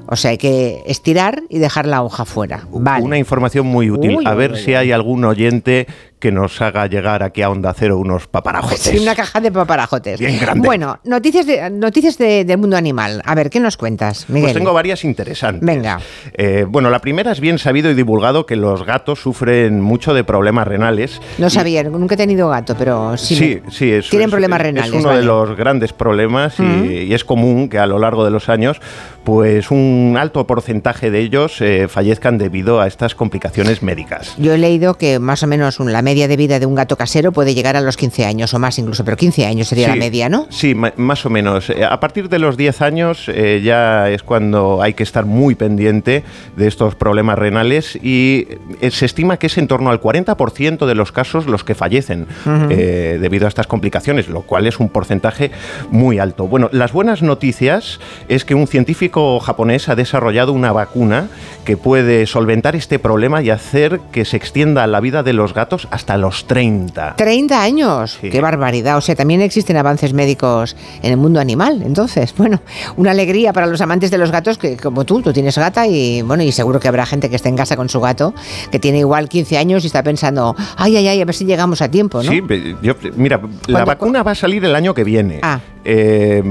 o 0.07 0.15
sea, 0.15 0.31
hay 0.31 0.37
que 0.37 0.83
estirar 0.85 1.43
y 1.49 1.59
dejar 1.59 1.85
la 1.85 2.03
hoja 2.03 2.25
fuera. 2.25 2.67
Vale. 2.71 3.03
Una 3.03 3.17
información 3.17 3.67
muy 3.67 3.89
útil. 3.89 4.17
Uy, 4.17 4.25
a 4.25 4.33
ver 4.33 4.53
uy, 4.53 4.57
si 4.59 4.71
uy. 4.71 4.75
hay 4.75 4.91
algún 4.91 5.23
oyente 5.25 5.87
que 6.19 6.31
nos 6.31 6.61
haga 6.61 6.87
llegar 6.87 7.21
aquí 7.23 7.41
a 7.41 7.49
Onda 7.49 7.73
Cero 7.77 7.97
unos 7.97 8.27
paparajotes. 8.27 8.79
Sí, 8.79 8.97
una 8.99 9.15
caja 9.15 9.39
de 9.41 9.51
paparajotes. 9.51 10.19
Bien 10.19 10.39
grande. 10.39 10.65
Bueno, 10.65 10.99
noticias, 11.03 11.45
de, 11.45 11.69
noticias 11.69 12.17
de- 12.17 12.45
del 12.45 12.57
mundo 12.57 12.77
animal. 12.77 13.21
A 13.25 13.35
ver, 13.35 13.49
¿qué 13.49 13.59
nos 13.59 13.77
cuentas, 13.77 14.25
Miguel? 14.29 14.43
Pues 14.43 14.53
tengo 14.55 14.73
varias 14.73 15.03
interesantes. 15.03 15.65
Venga. 15.65 15.99
Eh, 16.33 16.65
bueno, 16.67 16.89
la 16.89 16.99
primera 16.99 17.31
es 17.31 17.39
bien 17.39 17.59
sabido 17.59 17.91
y 17.91 17.93
divulgado 17.93 18.45
que 18.45 18.55
los 18.55 18.85
gatos 18.85 19.19
sufren 19.21 19.81
mucho 19.81 20.13
de 20.13 20.23
problemas 20.23 20.67
renales. 20.67 21.21
No 21.37 21.47
Y- 21.47 21.51
sabía, 21.51 21.83
nunca 21.83 22.15
he 22.15 22.17
tenido 22.17 22.49
gato, 22.49 22.75
pero 22.77 23.17
sí. 23.17 23.35
Sí, 23.35 23.61
sí, 23.69 23.91
es, 23.91 24.09
Tienen 24.09 24.29
es- 24.29 24.31
problemas 24.31 24.59
es 24.61 24.65
renales. 24.65 24.91
uno 24.93 25.03
vale. 25.09 25.19
de 25.19 25.25
los 25.25 25.55
grandes 25.57 25.93
problemas 25.93 26.59
y, 26.59 26.63
y 26.63 27.13
es 27.13 27.23
común 27.25 27.69
que 27.69 27.77
a 27.77 27.85
lo 27.85 27.99
largo 27.99 28.23
de 28.25 28.31
los 28.31 28.49
años, 28.49 28.79
pues 29.23 29.69
un 29.71 30.15
alto 30.19 30.45
porcentaje 30.47 31.11
de 31.11 31.19
ellos 31.19 31.59
eh, 31.61 31.87
fallezcan 31.87 32.37
debido 32.37 32.79
a 32.79 32.87
estas 32.87 33.15
complicaciones 33.15 33.81
médicas. 33.83 34.33
Yo 34.37 34.53
he 34.53 34.57
leído 34.57 34.95
que 34.95 35.19
más 35.19 35.43
o 35.43 35.47
menos 35.47 35.79
un- 35.79 35.91
media 36.05 36.27
de 36.27 36.37
vida 36.37 36.59
de 36.59 36.65
un 36.65 36.75
gato 36.75 36.95
casero 36.95 37.31
puede 37.31 37.53
llegar 37.55 37.75
a 37.75 37.81
los 37.81 37.97
15 37.97 38.25
años 38.25 38.53
o 38.53 38.59
más 38.59 38.77
incluso, 38.77 39.03
pero 39.03 39.17
15 39.17 39.45
años 39.45 39.67
sería 39.67 39.87
la 39.89 39.95
media, 39.95 40.29
¿no? 40.29 40.45
Sí, 40.49 40.73
más 40.75 41.25
o 41.25 41.29
menos. 41.29 41.69
Eh, 41.71 41.83
A 41.83 41.99
partir 41.99 42.29
de 42.29 42.39
los 42.39 42.55
10 42.55 42.81
años 42.81 43.25
eh, 43.27 43.61
ya 43.63 44.09
es 44.09 44.21
cuando 44.23 44.81
hay 44.81 44.93
que 44.93 45.03
estar 45.03 45.25
muy 45.25 45.55
pendiente 45.55 46.23
de 46.55 46.67
estos 46.67 46.93
problemas 46.95 47.39
renales 47.39 47.97
y 48.01 48.47
eh, 48.81 48.91
se 48.91 49.05
estima 49.05 49.37
que 49.37 49.47
es 49.47 49.57
en 49.57 49.67
torno 49.67 49.89
al 49.89 49.99
40% 49.99 50.85
de 50.85 50.95
los 50.95 51.11
casos 51.11 51.47
los 51.47 51.63
que 51.63 51.73
fallecen 51.73 52.27
eh, 52.69 53.17
debido 53.19 53.45
a 53.45 53.49
estas 53.49 53.65
complicaciones, 53.65 54.29
lo 54.29 54.41
cual 54.43 54.67
es 54.67 54.79
un 54.79 54.89
porcentaje 54.89 55.51
muy 55.89 56.19
alto. 56.19 56.47
Bueno, 56.47 56.69
las 56.71 56.93
buenas 56.93 57.23
noticias 57.23 57.99
es 58.27 58.45
que 58.45 58.53
un 58.53 58.67
científico 58.67 59.39
japonés 59.39 59.89
ha 59.89 59.95
desarrollado 59.95 60.53
una 60.53 60.71
vacuna 60.71 61.27
que 61.65 61.77
puede 61.77 62.27
solventar 62.27 62.75
este 62.75 62.99
problema 62.99 63.41
y 63.41 63.49
hacer 63.49 63.99
que 64.11 64.23
se 64.23 64.37
extienda 64.37 64.85
la 64.85 64.99
vida 64.99 65.23
de 65.23 65.33
los 65.33 65.53
gatos 65.53 65.87
hasta 65.95 66.17
los 66.17 66.45
30. 66.45 67.15
30 67.15 67.61
años, 67.61 68.17
Sí. 68.21 68.29
qué 68.29 68.41
barbaridad. 68.41 68.97
O 68.97 69.01
sea, 69.01 69.15
también 69.15 69.41
existen 69.41 69.77
avances 69.77 70.13
médicos 70.13 70.75
en 71.01 71.11
el 71.11 71.17
mundo 71.17 71.39
animal. 71.39 71.81
Entonces, 71.83 72.33
bueno, 72.37 72.61
una 72.97 73.11
alegría 73.11 73.51
para 73.53 73.65
los 73.67 73.81
amantes 73.81 74.11
de 74.11 74.17
los 74.17 74.31
gatos 74.31 74.57
que 74.57 74.77
como 74.77 75.05
tú, 75.05 75.21
tú 75.21 75.33
tienes 75.33 75.57
gata 75.57 75.87
y 75.87 76.21
bueno, 76.21 76.43
y 76.43 76.51
seguro 76.51 76.79
que 76.79 76.87
habrá 76.87 77.05
gente 77.05 77.29
que 77.29 77.35
esté 77.37 77.49
en 77.49 77.57
casa 77.57 77.75
con 77.75 77.89
su 77.89 77.99
gato 77.99 78.33
que 78.71 78.79
tiene 78.79 78.99
igual 78.99 79.27
15 79.29 79.57
años 79.57 79.83
y 79.83 79.87
está 79.87 80.03
pensando, 80.03 80.55
ay, 80.77 80.97
ay, 80.97 81.07
ay, 81.07 81.21
a 81.21 81.25
ver 81.25 81.33
si 81.35 81.45
llegamos 81.45 81.81
a 81.81 81.89
tiempo, 81.89 82.21
¿no? 82.21 82.29
Sí, 82.31 82.41
yo- 82.81 82.93
mira, 83.15 83.37
la 83.37 83.49
¿Cuándo- 83.73 83.85
vacuna 83.85 84.23
va 84.23 84.31
a 84.31 84.35
salir 84.35 84.63
el 84.65 84.75
año 84.75 84.93
que 84.93 85.03
viene. 85.03 85.39
Ah. 85.41 85.59
Eh, 85.83 86.41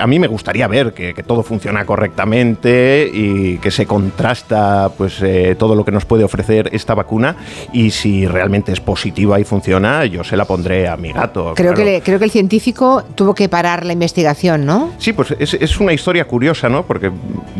a 0.00 0.06
mí 0.06 0.18
me 0.18 0.26
gustaría 0.28 0.68
ver 0.68 0.92
que, 0.92 1.14
que 1.14 1.22
todo 1.22 1.42
funciona 1.42 1.84
correctamente 1.84 3.10
y 3.12 3.58
que 3.58 3.70
se 3.70 3.86
contrasta 3.86 4.90
pues 4.96 5.20
eh, 5.22 5.56
todo 5.58 5.74
lo 5.74 5.84
que 5.84 5.90
nos 5.92 6.04
puede 6.04 6.24
ofrecer 6.24 6.68
esta 6.72 6.94
vacuna 6.94 7.36
y 7.72 7.90
si 7.90 8.26
realmente 8.26 8.72
es 8.72 8.80
positiva 8.80 9.40
y 9.40 9.44
funciona, 9.44 10.04
yo 10.04 10.22
se 10.24 10.36
la 10.36 10.44
pondré 10.44 10.88
a 10.88 10.96
mi 10.96 11.12
gato. 11.12 11.52
Creo, 11.56 11.72
claro. 11.72 11.76
que 11.76 11.84
le- 11.84 12.00
creo 12.02 12.18
que 12.18 12.24
el 12.26 12.30
científico 12.30 13.02
tuvo 13.14 13.34
que 13.34 13.48
parar 13.48 13.84
la 13.86 13.92
investigación, 13.92 14.66
¿no? 14.66 14.90
Sí, 14.98 15.12
pues 15.12 15.34
es, 15.38 15.54
es 15.54 15.80
una 15.80 15.92
historia 15.92 16.24
curiosa, 16.26 16.68
¿no? 16.68 16.84
Porque 16.84 17.10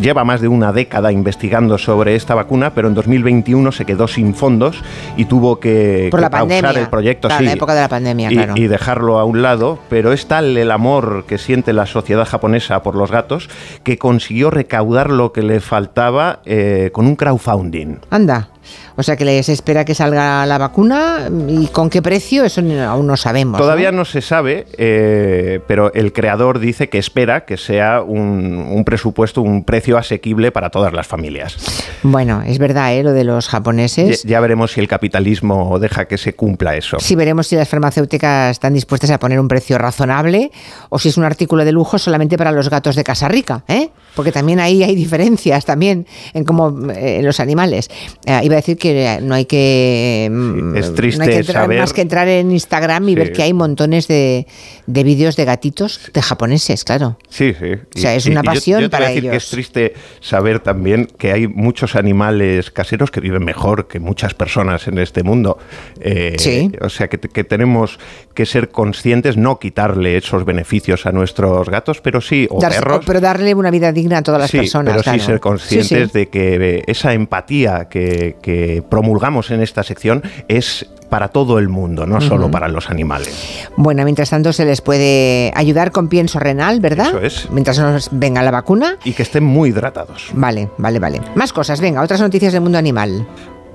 lleva 0.00 0.24
más 0.24 0.40
de 0.40 0.48
una 0.48 0.72
década 0.72 1.12
investigando 1.12 1.78
sobre 1.78 2.14
esta 2.14 2.34
vacuna, 2.34 2.74
pero 2.74 2.88
en 2.88 2.94
2021 2.94 3.72
se 3.72 3.84
quedó 3.84 4.06
sin 4.08 4.34
fondos 4.34 4.82
y 5.16 5.24
tuvo 5.24 5.58
que, 5.58 6.08
Por 6.10 6.20
que 6.20 6.22
la 6.22 6.30
pausar 6.30 6.48
pandemia. 6.62 6.80
el 6.82 6.88
proyecto. 6.88 7.28
Claro, 7.28 7.40
sí, 7.40 7.46
la 7.46 7.52
época 7.52 7.74
de 7.74 7.80
la 7.80 7.88
pandemia, 7.88 8.30
y, 8.30 8.34
claro. 8.34 8.52
y 8.56 8.66
dejarlo 8.66 9.18
a 9.18 9.24
un 9.24 9.42
lado, 9.42 9.78
pero 9.88 10.12
es 10.12 10.26
tal 10.26 10.56
el 10.56 10.70
amor 10.70 11.24
que 11.26 11.38
siente 11.38 11.72
la 11.72 11.86
sociedad 11.86 12.19
japonesa 12.26 12.82
por 12.82 12.94
los 12.94 13.10
gatos 13.10 13.48
que 13.82 13.98
consiguió 13.98 14.50
recaudar 14.50 15.10
lo 15.10 15.32
que 15.32 15.42
le 15.42 15.60
faltaba 15.60 16.40
eh, 16.44 16.90
con 16.92 17.06
un 17.06 17.16
crowdfunding. 17.16 17.98
Anda. 18.10 18.50
O 18.96 19.02
sea 19.02 19.16
que 19.16 19.24
les 19.24 19.48
espera 19.48 19.84
que 19.84 19.94
salga 19.94 20.44
la 20.46 20.58
vacuna 20.58 21.30
y 21.48 21.66
con 21.68 21.90
qué 21.90 22.02
precio, 22.02 22.44
eso 22.44 22.62
aún 22.86 23.06
no 23.06 23.16
sabemos. 23.16 23.58
Todavía 23.60 23.92
no 23.92 24.04
se 24.04 24.20
sabe, 24.20 24.66
eh, 24.76 25.60
pero 25.66 25.92
el 25.94 26.12
creador 26.12 26.58
dice 26.58 26.88
que 26.88 26.98
espera 26.98 27.44
que 27.44 27.56
sea 27.56 28.02
un, 28.02 28.56
un 28.70 28.84
presupuesto, 28.84 29.42
un 29.42 29.64
precio 29.64 29.98
asequible 29.98 30.52
para 30.52 30.70
todas 30.70 30.92
las 30.92 31.06
familias. 31.06 31.56
Bueno, 32.02 32.42
es 32.46 32.58
verdad, 32.58 32.94
¿eh? 32.94 33.02
lo 33.02 33.12
de 33.12 33.24
los 33.24 33.48
japoneses. 33.48 34.22
ya 34.24 34.40
veremos 34.40 34.72
si 34.72 34.80
el 34.80 34.88
capitalismo 34.88 35.78
deja 35.78 36.06
que 36.06 36.18
se 36.18 36.34
cumpla 36.34 36.76
eso. 36.76 36.98
Sí, 37.00 37.14
veremos 37.14 37.46
si 37.46 37.56
las 37.56 37.68
farmacéuticas 37.68 38.52
están 38.52 38.74
dispuestas 38.74 39.10
a 39.10 39.18
poner 39.18 39.40
un 39.40 39.48
precio 39.48 39.78
razonable 39.78 40.50
o 40.88 40.98
si 40.98 41.08
es 41.08 41.16
un 41.16 41.24
artículo 41.24 41.64
de 41.64 41.72
lujo 41.72 41.98
solamente 41.98 42.36
para 42.36 42.52
los 42.52 42.70
gatos 42.70 42.96
de 42.96 43.04
Casa 43.04 43.28
Rica, 43.28 43.64
¿eh? 43.68 43.90
Porque 44.14 44.32
también 44.32 44.60
ahí 44.60 44.82
hay 44.82 44.94
diferencias 44.94 45.64
también 45.64 46.06
en 46.34 46.44
cómo 46.44 46.90
eh, 46.90 47.18
en 47.18 47.26
los 47.26 47.40
animales. 47.40 47.90
Eh, 48.26 48.40
iba 48.42 48.54
a 48.54 48.58
decir 48.60 48.76
que 48.78 49.18
no 49.22 49.34
hay 49.34 49.44
que 49.46 50.28
mm, 50.30 50.76
es 50.76 50.88
no 50.90 50.94
triste 50.94 51.22
hay 51.22 51.28
que 51.28 51.36
entrar 51.38 51.64
saber- 51.64 51.80
más 51.80 51.92
que 51.92 52.00
entrar 52.02 52.28
en 52.28 52.50
Instagram 52.52 53.08
y 53.08 53.12
Sí. 53.12 53.14
ver 53.16 53.32
que 53.32 53.42
hay 53.42 53.52
montones 53.52 54.06
de, 54.08 54.46
de 54.92 55.04
vídeos 55.04 55.36
de 55.36 55.44
gatitos 55.44 56.00
de 56.12 56.22
japoneses, 56.22 56.84
claro. 56.84 57.16
Sí, 57.28 57.54
sí. 57.58 57.72
O 57.96 57.98
sea, 57.98 58.14
es 58.14 58.26
una 58.26 58.42
pasión 58.42 58.80
yo 58.80 58.90
te 58.90 58.96
voy 58.96 59.04
a 59.04 59.06
para 59.06 59.08
decir 59.08 59.22
que 59.22 59.28
ellos. 59.30 59.44
es 59.44 59.50
triste 59.50 59.94
saber 60.20 60.60
también 60.60 61.06
que 61.18 61.32
hay 61.32 61.46
muchos 61.48 61.96
animales 61.96 62.70
caseros 62.70 63.10
que 63.10 63.20
viven 63.20 63.44
mejor 63.44 63.88
que 63.88 64.00
muchas 64.00 64.34
personas 64.34 64.88
en 64.88 64.98
este 64.98 65.22
mundo. 65.22 65.58
Eh, 66.00 66.36
Sí. 66.38 66.72
O 66.80 66.88
sea, 66.88 67.08
que, 67.08 67.18
que 67.18 67.44
tenemos 67.44 67.98
que 68.34 68.46
ser 68.46 68.70
conscientes, 68.70 69.36
no 69.36 69.58
quitarle 69.58 70.16
esos 70.16 70.44
beneficios 70.44 71.06
a 71.06 71.12
nuestros 71.12 71.68
gatos, 71.68 72.00
pero 72.00 72.20
sí, 72.20 72.46
o 72.50 72.58
Darse- 72.60 72.78
perros. 72.80 73.04
pero 73.06 73.20
darle 73.20 73.54
una 73.54 73.70
vida 73.70 73.92
digna 73.92 74.18
a 74.18 74.22
todas 74.22 74.40
las 74.40 74.50
sí, 74.50 74.58
personas. 74.58 74.96
pero 75.02 75.12
sí 75.16 75.20
ser 75.20 75.40
conscientes 75.40 75.88
Sí, 75.88 75.94
sí. 76.06 76.10
de 76.18 76.28
que 76.28 76.84
esa 76.86 77.12
empatía 77.12 77.88
que, 77.88 78.36
que 78.42 78.82
promulgamos 78.88 79.50
en 79.50 79.60
esta 79.62 79.82
sección 79.82 80.22
es 80.48 80.86
para 81.10 81.28
todo 81.28 81.58
el 81.58 81.68
mundo, 81.68 82.06
no 82.06 82.20
solo 82.20 82.50
para 82.50 82.68
los 82.68 82.88
animales. 82.88 83.68
Bueno, 83.76 84.04
mientras 84.04 84.30
tanto 84.30 84.52
se 84.52 84.64
les 84.64 84.80
puede 84.80 85.52
ayudar 85.54 85.90
con 85.92 86.08
pienso 86.08 86.38
renal, 86.38 86.80
¿verdad? 86.80 87.08
Eso 87.08 87.20
es. 87.20 87.50
Mientras 87.50 87.78
nos 87.78 88.08
venga 88.12 88.42
la 88.42 88.50
vacuna. 88.50 88.96
Y 89.04 89.12
que 89.12 89.22
estén 89.22 89.44
muy 89.44 89.70
hidratados. 89.70 90.30
Vale, 90.32 90.70
vale, 90.78 90.98
vale. 90.98 91.20
Más 91.34 91.52
cosas, 91.52 91.80
venga, 91.80 92.00
otras 92.00 92.20
noticias 92.20 92.52
del 92.52 92.62
mundo 92.62 92.78
animal. 92.78 93.26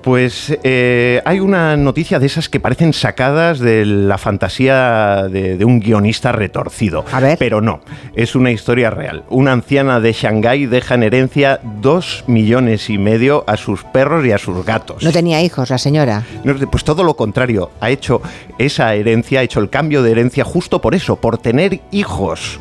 Pues 0.06 0.56
eh, 0.62 1.20
hay 1.26 1.40
una 1.40 1.76
noticia 1.78 2.20
de 2.20 2.28
esas 2.28 2.48
que 2.48 2.60
parecen 2.60 2.94
sacadas 2.94 3.58
de 3.58 3.88
la 3.88 4.20
fantasía 4.20 5.24
de, 5.24 5.58
de 5.58 5.66
un 5.66 5.80
guionista 5.80 6.32
retorcido. 6.32 7.04
A 7.12 7.20
ver. 7.20 7.40
Pero 7.40 7.60
no, 7.60 7.82
es 8.16 8.36
una 8.36 8.52
historia 8.52 8.92
real. 8.92 9.24
Una 9.30 9.52
anciana 9.52 10.00
de 10.00 10.14
Shanghái 10.14 10.68
deja 10.68 10.94
en 10.94 11.02
herencia 11.02 11.60
dos 11.82 12.24
millones 12.28 12.92
y 12.92 13.00
medio 13.00 13.44
a 13.48 13.58
sus 13.58 13.84
perros 13.84 14.24
y 14.28 14.32
a 14.32 14.38
sus 14.38 14.64
gatos. 14.64 15.02
No 15.02 15.12
tenía 15.12 15.42
hijos 15.42 15.72
la 15.72 15.80
señora. 15.80 16.22
No, 16.44 16.54
Pues 16.70 16.84
todo 16.84 17.04
lo 17.04 17.16
contrario, 17.16 17.72
ha 17.82 17.90
hecho 17.90 18.22
esa 18.60 18.94
herencia, 18.94 19.40
ha 19.40 19.44
hecho 19.44 19.60
el 19.60 19.72
cambio 19.72 20.04
de 20.04 20.12
herencia 20.12 20.44
justo 20.44 20.82
por 20.82 20.94
eso, 20.94 21.16
por 21.16 21.40
tener 21.40 21.80
hijos. 21.90 22.60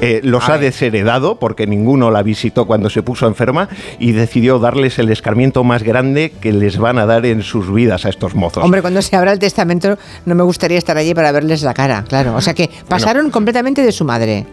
Eh, 0.00 0.22
los 0.24 0.48
A 0.48 0.54
ha 0.54 0.56
ver. 0.56 0.72
desheredado 0.72 1.38
porque 1.38 1.66
ninguno 1.66 2.10
la 2.10 2.22
visitó 2.22 2.66
cuando 2.66 2.88
se 2.88 3.02
puso 3.02 3.26
enferma 3.26 3.68
y 3.98 4.12
decidió 4.12 4.58
darles 4.58 4.98
el 4.98 5.10
escarmiento 5.10 5.62
más 5.62 5.82
grande 5.82 6.32
que 6.40 6.52
les 6.52 6.78
van 6.86 6.98
a 6.98 7.06
dar 7.06 7.26
en 7.26 7.42
sus 7.42 7.72
vidas 7.72 8.04
a 8.04 8.08
estos 8.08 8.34
mozos. 8.36 8.62
Hombre, 8.62 8.80
cuando 8.80 9.02
se 9.02 9.16
abra 9.16 9.32
el 9.32 9.40
testamento 9.40 9.98
no 10.24 10.34
me 10.36 10.44
gustaría 10.44 10.78
estar 10.78 10.96
allí 10.96 11.14
para 11.14 11.32
verles 11.32 11.62
la 11.62 11.74
cara, 11.74 12.04
claro. 12.08 12.36
O 12.36 12.40
sea 12.40 12.54
que 12.54 12.70
pasaron 12.88 13.30
completamente 13.30 13.82
de 13.82 13.90
su 13.90 14.04
madre. 14.04 14.46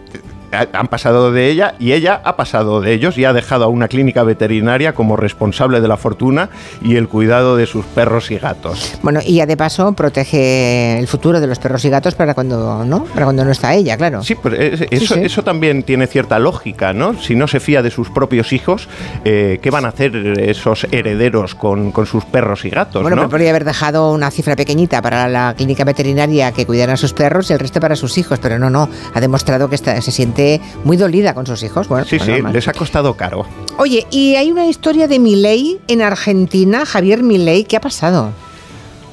Ha- 0.54 0.68
Han 0.72 0.88
pasado 0.88 1.32
de 1.32 1.48
ella 1.50 1.74
y 1.78 1.92
ella 1.92 2.20
ha 2.24 2.36
pasado 2.36 2.80
de 2.80 2.92
ellos 2.92 3.18
y 3.18 3.24
ha 3.24 3.32
dejado 3.32 3.64
a 3.64 3.68
una 3.68 3.88
clínica 3.88 4.22
veterinaria 4.22 4.94
como 4.94 5.16
responsable 5.16 5.80
de 5.80 5.88
la 5.88 5.96
fortuna 5.96 6.48
y 6.82 6.96
el 6.96 7.08
cuidado 7.08 7.56
de 7.56 7.66
sus 7.66 7.84
perros 7.86 8.30
y 8.30 8.38
gatos. 8.38 8.98
Bueno, 9.02 9.20
y 9.24 9.36
ya 9.36 9.46
de 9.46 9.56
paso 9.56 9.92
protege 9.92 10.98
el 10.98 11.06
futuro 11.06 11.40
de 11.40 11.46
los 11.46 11.58
perros 11.58 11.84
y 11.84 11.90
gatos 11.90 12.14
para 12.14 12.34
cuando 12.34 12.84
no, 12.84 13.04
para 13.04 13.26
cuando 13.26 13.44
no 13.44 13.50
está 13.50 13.74
ella, 13.74 13.96
claro. 13.96 14.22
Sí, 14.22 14.36
es- 14.58 14.86
eso, 14.90 15.14
sí. 15.14 15.20
eso 15.22 15.42
también 15.42 15.82
tiene 15.82 16.06
cierta 16.06 16.38
lógica, 16.38 16.92
¿no? 16.92 17.20
Si 17.20 17.34
no 17.34 17.46
se 17.48 17.60
fía 17.60 17.82
de 17.82 17.90
sus 17.90 18.10
propios 18.10 18.52
hijos, 18.52 18.88
eh, 19.24 19.58
¿qué 19.62 19.70
van 19.70 19.84
a 19.84 19.88
hacer 19.88 20.14
esos 20.40 20.86
herederos 20.90 21.54
con, 21.54 21.92
con 21.92 22.06
sus 22.06 22.24
perros 22.24 22.64
y 22.64 22.70
gatos, 22.70 23.02
Bueno, 23.02 23.16
no? 23.16 23.22
pero 23.22 23.30
podría 23.30 23.50
haber 23.50 23.64
dejado 23.64 24.12
una 24.12 24.30
cifra 24.30 24.56
pequeñita 24.56 25.02
para 25.02 25.28
la 25.28 25.54
clínica 25.56 25.84
veterinaria 25.84 26.52
que 26.52 26.66
cuidara 26.66 26.94
a 26.94 26.96
sus 26.96 27.12
perros 27.12 27.50
y 27.50 27.52
el 27.52 27.58
resto 27.58 27.80
para 27.80 27.96
sus 27.96 28.16
hijos, 28.18 28.38
pero 28.40 28.58
no, 28.58 28.70
no, 28.70 28.88
ha 29.12 29.20
demostrado 29.20 29.68
que 29.68 29.74
está- 29.74 30.00
se 30.00 30.10
siente 30.10 30.43
muy 30.84 30.96
dolida 30.96 31.34
con 31.34 31.46
sus 31.46 31.62
hijos. 31.62 31.88
Bueno, 31.88 32.04
Sí, 32.04 32.18
pues 32.18 32.30
sí, 32.36 32.42
les 32.52 32.68
ha 32.68 32.72
costado 32.72 33.14
caro. 33.14 33.46
Oye, 33.78 34.06
y 34.10 34.34
hay 34.36 34.50
una 34.52 34.66
historia 34.66 35.08
de 35.08 35.18
Milei 35.18 35.80
en 35.88 36.02
Argentina, 36.02 36.86
Javier 36.86 37.22
Milei, 37.22 37.64
¿qué 37.64 37.76
ha 37.76 37.80
pasado? 37.80 38.30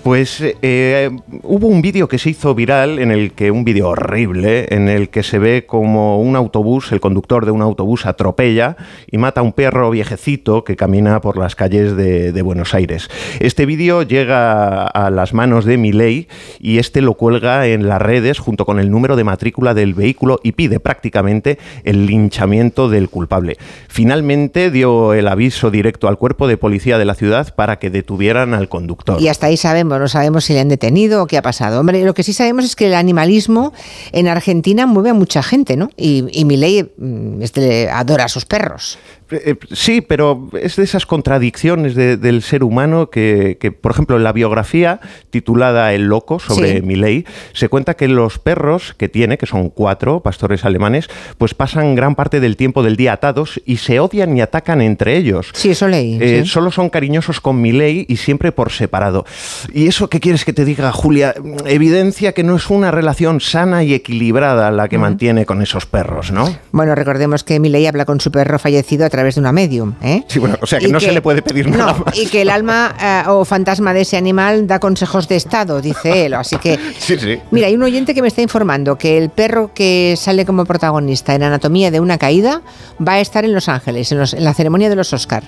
Pues 0.04 0.42
eh, 0.42 1.12
hubo 1.44 1.68
un 1.68 1.84
vídeo 1.84 2.08
que 2.08 2.18
se 2.18 2.32
hizo 2.32 2.56
viral 2.56 2.98
en 2.98 3.12
el 3.12 3.34
que 3.34 3.52
un 3.52 3.64
vídeo 3.64 3.90
horrible 3.90 4.66
en 4.72 4.88
el 4.88 5.10
que 5.10 5.22
se 5.22 5.38
ve 5.38 5.68
como 5.68 6.20
un 6.20 6.36
autobús, 6.36 6.92
el 6.92 7.00
conductor 7.00 7.46
de 7.46 7.52
un 7.52 7.62
autobús 7.62 8.08
atropella 8.08 8.78
y 9.12 9.20
mata 9.20 9.42
a 9.42 9.44
un 9.44 9.54
perro 9.54 9.92
viejecito 9.92 10.64
que 10.64 10.76
camina 10.76 11.22
por 11.22 11.38
las 11.38 11.56
calles 11.56 11.96
de, 11.96 12.42
Buenos 12.42 12.74
Aires. 12.74 13.10
Este 13.40 13.68
vídeo 13.68 14.02
llega 14.02 14.88
a 14.88 15.12
las 15.12 15.34
manos 15.34 15.66
de 15.66 15.78
Milei 15.78 16.28
y 16.60 16.80
este 16.80 17.02
lo 17.02 17.14
cuelga 17.14 17.68
en 17.68 17.88
las 17.88 18.02
redes 18.02 18.40
junto 18.40 18.66
con 18.66 18.80
el 18.80 18.90
número 18.90 19.16
de 19.16 19.24
matrícula 19.24 19.76
del 19.76 19.94
vehículo 19.94 20.40
y 20.42 20.54
pide 20.54 20.80
prácticamente 20.80 21.60
el 21.84 22.08
linchamiento 22.08 22.90
del 22.90 23.10
culpable. 23.10 23.58
Finalmente 23.88 24.72
dio 24.72 25.14
el 25.14 25.28
aviso 25.28 25.70
directo 25.70 26.08
al 26.08 26.18
cuerpo 26.18 26.48
de 26.48 26.58
policía 26.58 26.98
de 26.98 27.06
la 27.06 27.14
ciudad 27.14 27.54
para 27.54 27.78
que 27.78 27.92
detuvieran 27.92 28.56
al 28.56 28.68
conductor. 28.68 29.22
Y 29.22 29.28
hasta 29.28 29.46
ahí 29.46 29.58
sabemos, 29.58 29.91
no 30.00 30.08
sabemos 30.08 30.46
si 30.46 30.54
le 30.54 30.60
han 30.60 30.70
detenido 30.70 31.24
o 31.24 31.28
qué 31.28 31.38
ha 31.38 31.42
pasado. 31.42 31.80
Hombre, 31.80 32.04
lo 32.04 32.14
que 32.14 32.24
sí 32.24 32.34
sabemos 32.34 32.66
es 32.66 32.76
que 32.76 32.88
el 32.88 32.94
animalismo 32.94 33.74
en 34.12 34.28
Argentina 34.28 34.86
mueve 34.86 35.10
a 35.10 35.14
mucha 35.14 35.44
gente, 35.44 35.76
¿no? 35.78 35.90
Y, 35.98 36.26
y 36.32 36.46
Milei 36.46 36.92
mm, 36.98 37.42
este, 37.42 37.90
adora 37.90 38.26
a 38.26 38.30
sus 38.30 38.46
perros. 38.46 38.98
Eh, 39.32 39.56
Sí, 39.72 40.02
pero 40.02 40.50
es 40.60 40.76
de 40.76 40.84
esas 40.84 41.06
contradicciones 41.06 41.96
de- 41.96 42.18
del 42.18 42.42
ser 42.42 42.64
humano 42.64 43.10
que, 43.10 43.58
que, 43.60 43.72
por 43.72 43.92
ejemplo, 43.92 44.18
en 44.18 44.24
la 44.24 44.34
biografía 44.34 45.00
titulada 45.30 45.94
El 45.94 46.08
Loco 46.08 46.40
sobre 46.40 46.76
Sí. 46.78 46.82
Milei, 46.82 47.26
se 47.54 47.70
cuenta 47.70 47.94
que 47.96 48.08
los 48.08 48.40
perros 48.40 48.94
que 48.98 49.10
tiene, 49.10 49.38
que 49.38 49.46
son 49.46 49.70
cuatro 49.70 50.20
pastores 50.22 50.66
alemanes, 50.66 51.08
pues 51.38 51.54
pasan 51.54 51.96
gran 51.96 52.16
parte 52.16 52.40
del 52.40 52.58
tiempo 52.58 52.84
del 52.84 52.96
día 52.98 53.14
atados 53.14 53.62
y 53.66 53.78
se 53.78 54.00
odian 54.00 54.36
y 54.38 54.42
atacan 54.42 54.82
entre 54.82 55.16
ellos. 55.18 55.50
Sí, 55.54 55.72
eso 55.72 55.88
leí. 55.88 56.18
Eh, 56.22 56.42
sí. 56.44 56.50
Solo 56.50 56.72
son 56.72 56.90
cariñosos 56.90 57.40
con 57.40 57.62
Milei 57.62 58.06
y 58.10 58.18
siempre 58.18 58.52
por 58.52 58.72
separado. 58.72 59.26
¿Y 59.74 59.88
eso 59.88 60.10
qué 60.10 60.20
quieres 60.20 60.44
que 60.46 60.54
te 60.54 60.66
diga, 60.66 60.92
Julia? 60.92 61.34
Evidencia 61.66 62.34
que 62.34 62.44
no 62.44 62.56
es 62.56 62.70
una 62.70 62.92
relación 62.92 63.40
sana 63.40 63.84
y 63.84 63.94
equilibrada 63.94 64.72
la 64.72 64.90
que 64.90 64.98
mantiene 64.98 65.46
con 65.46 65.62
esos 65.62 65.86
perros, 65.86 66.32
¿no? 66.32 66.54
Bueno, 66.72 66.96
recordemos 66.96 67.44
que 67.44 67.60
Milei 67.60 67.86
habla 67.88 68.06
con 68.06 68.20
su 68.20 68.32
perro 68.32 68.60
fallecido 68.60 69.06
a 69.06 69.10
través 69.10 69.21
de 69.36 69.40
una 69.40 69.52
medium, 69.52 69.94
¿eh? 70.02 70.24
Sí, 70.28 70.40
bueno, 70.40 70.58
o 70.62 70.66
sea 70.66 70.80
que 70.80 70.88
Y 70.88 70.92
no 70.92 71.00
se 71.00 71.12
le 71.12 71.22
puede 71.22 71.42
pedir 71.42 71.70
nada 71.70 71.94
no, 71.94 72.06
más. 72.06 72.18
Y 72.18 72.28
que 72.28 72.42
el 72.42 72.50
alma 72.50 72.96
eh, 73.02 73.24
o 73.30 73.46
fantasma 73.46 73.94
de 73.94 74.02
ese 74.02 74.18
animal 74.18 74.68
da 74.68 74.80
consejos 74.80 75.28
de 75.28 75.36
estado, 75.36 75.82
dice 75.82 76.26
él. 76.26 76.34
Así 76.34 76.56
que. 76.58 76.80
Sí, 77.00 77.18
sí. 77.20 77.40
Mira, 77.52 77.68
hay 77.68 77.76
un 77.76 77.84
oyente 77.84 78.14
que 78.14 78.22
me 78.22 78.28
está 78.28 78.42
informando 78.42 78.98
que 78.98 79.18
el 79.18 79.30
perro 79.30 79.72
que 79.74 80.16
sale 80.18 80.46
como 80.46 80.66
protagonista 80.66 81.34
en 81.36 81.44
Anatomía 81.44 81.92
de 81.92 82.00
una 82.00 82.18
caída 82.18 82.62
va 83.06 83.14
a 83.14 83.20
estar 83.20 83.44
en 83.46 83.54
Los 83.54 83.68
Ángeles, 83.70 84.12
en, 84.12 84.20
los- 84.20 84.34
en 84.34 84.44
la 84.44 84.54
ceremonia 84.54 84.90
de 84.90 84.96
los 84.96 85.12
Oscar. 85.14 85.44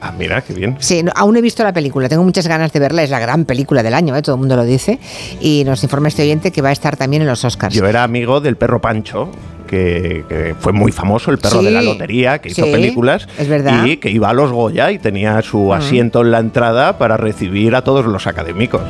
Ah, 0.00 0.12
mira, 0.16 0.42
qué 0.42 0.52
bien. 0.54 0.76
Sí, 0.78 1.02
no, 1.02 1.10
aún 1.16 1.36
he 1.36 1.40
visto 1.40 1.64
la 1.64 1.72
película, 1.72 2.08
tengo 2.08 2.22
muchas 2.22 2.46
ganas 2.46 2.72
de 2.72 2.78
verla, 2.78 3.02
es 3.02 3.10
la 3.10 3.18
gran 3.18 3.44
película 3.44 3.82
del 3.82 3.94
año, 3.94 4.14
¿eh? 4.16 4.22
todo 4.22 4.36
el 4.36 4.38
mundo 4.38 4.54
lo 4.54 4.64
dice. 4.64 5.00
Y 5.40 5.64
nos 5.64 5.82
informa 5.82 6.06
este 6.06 6.22
oyente 6.22 6.52
que 6.52 6.62
va 6.62 6.68
a 6.68 6.72
estar 6.72 6.96
también 6.96 7.22
en 7.22 7.28
los 7.28 7.44
Oscars. 7.44 7.74
Yo 7.74 7.84
era 7.86 8.04
amigo 8.04 8.40
del 8.40 8.56
perro 8.56 8.80
Pancho, 8.80 9.28
que, 9.68 10.24
que 10.28 10.56
fue 10.58 10.72
muy 10.72 10.90
famoso, 10.90 11.30
el 11.30 11.38
perro 11.38 11.60
Sí, 11.60 11.66
de 11.66 11.70
la 11.70 11.82
lotería, 11.82 12.40
que 12.40 12.48
hizo 12.48 12.64
sí, 12.64 12.72
películas. 12.72 13.28
es 13.38 13.48
verdad. 13.48 13.84
Y 13.86 13.98
que 13.98 14.10
iba 14.10 14.28
a 14.30 14.32
los 14.32 14.50
Goya 14.50 14.90
y 14.90 14.98
tenía 14.98 15.40
su 15.42 15.72
asiento 15.72 16.22
en 16.22 16.32
la 16.32 16.40
entrada 16.40 16.98
para 16.98 17.16
recibir 17.16 17.76
a 17.76 17.82
todos 17.84 18.04
los 18.06 18.26
académicos. 18.26 18.82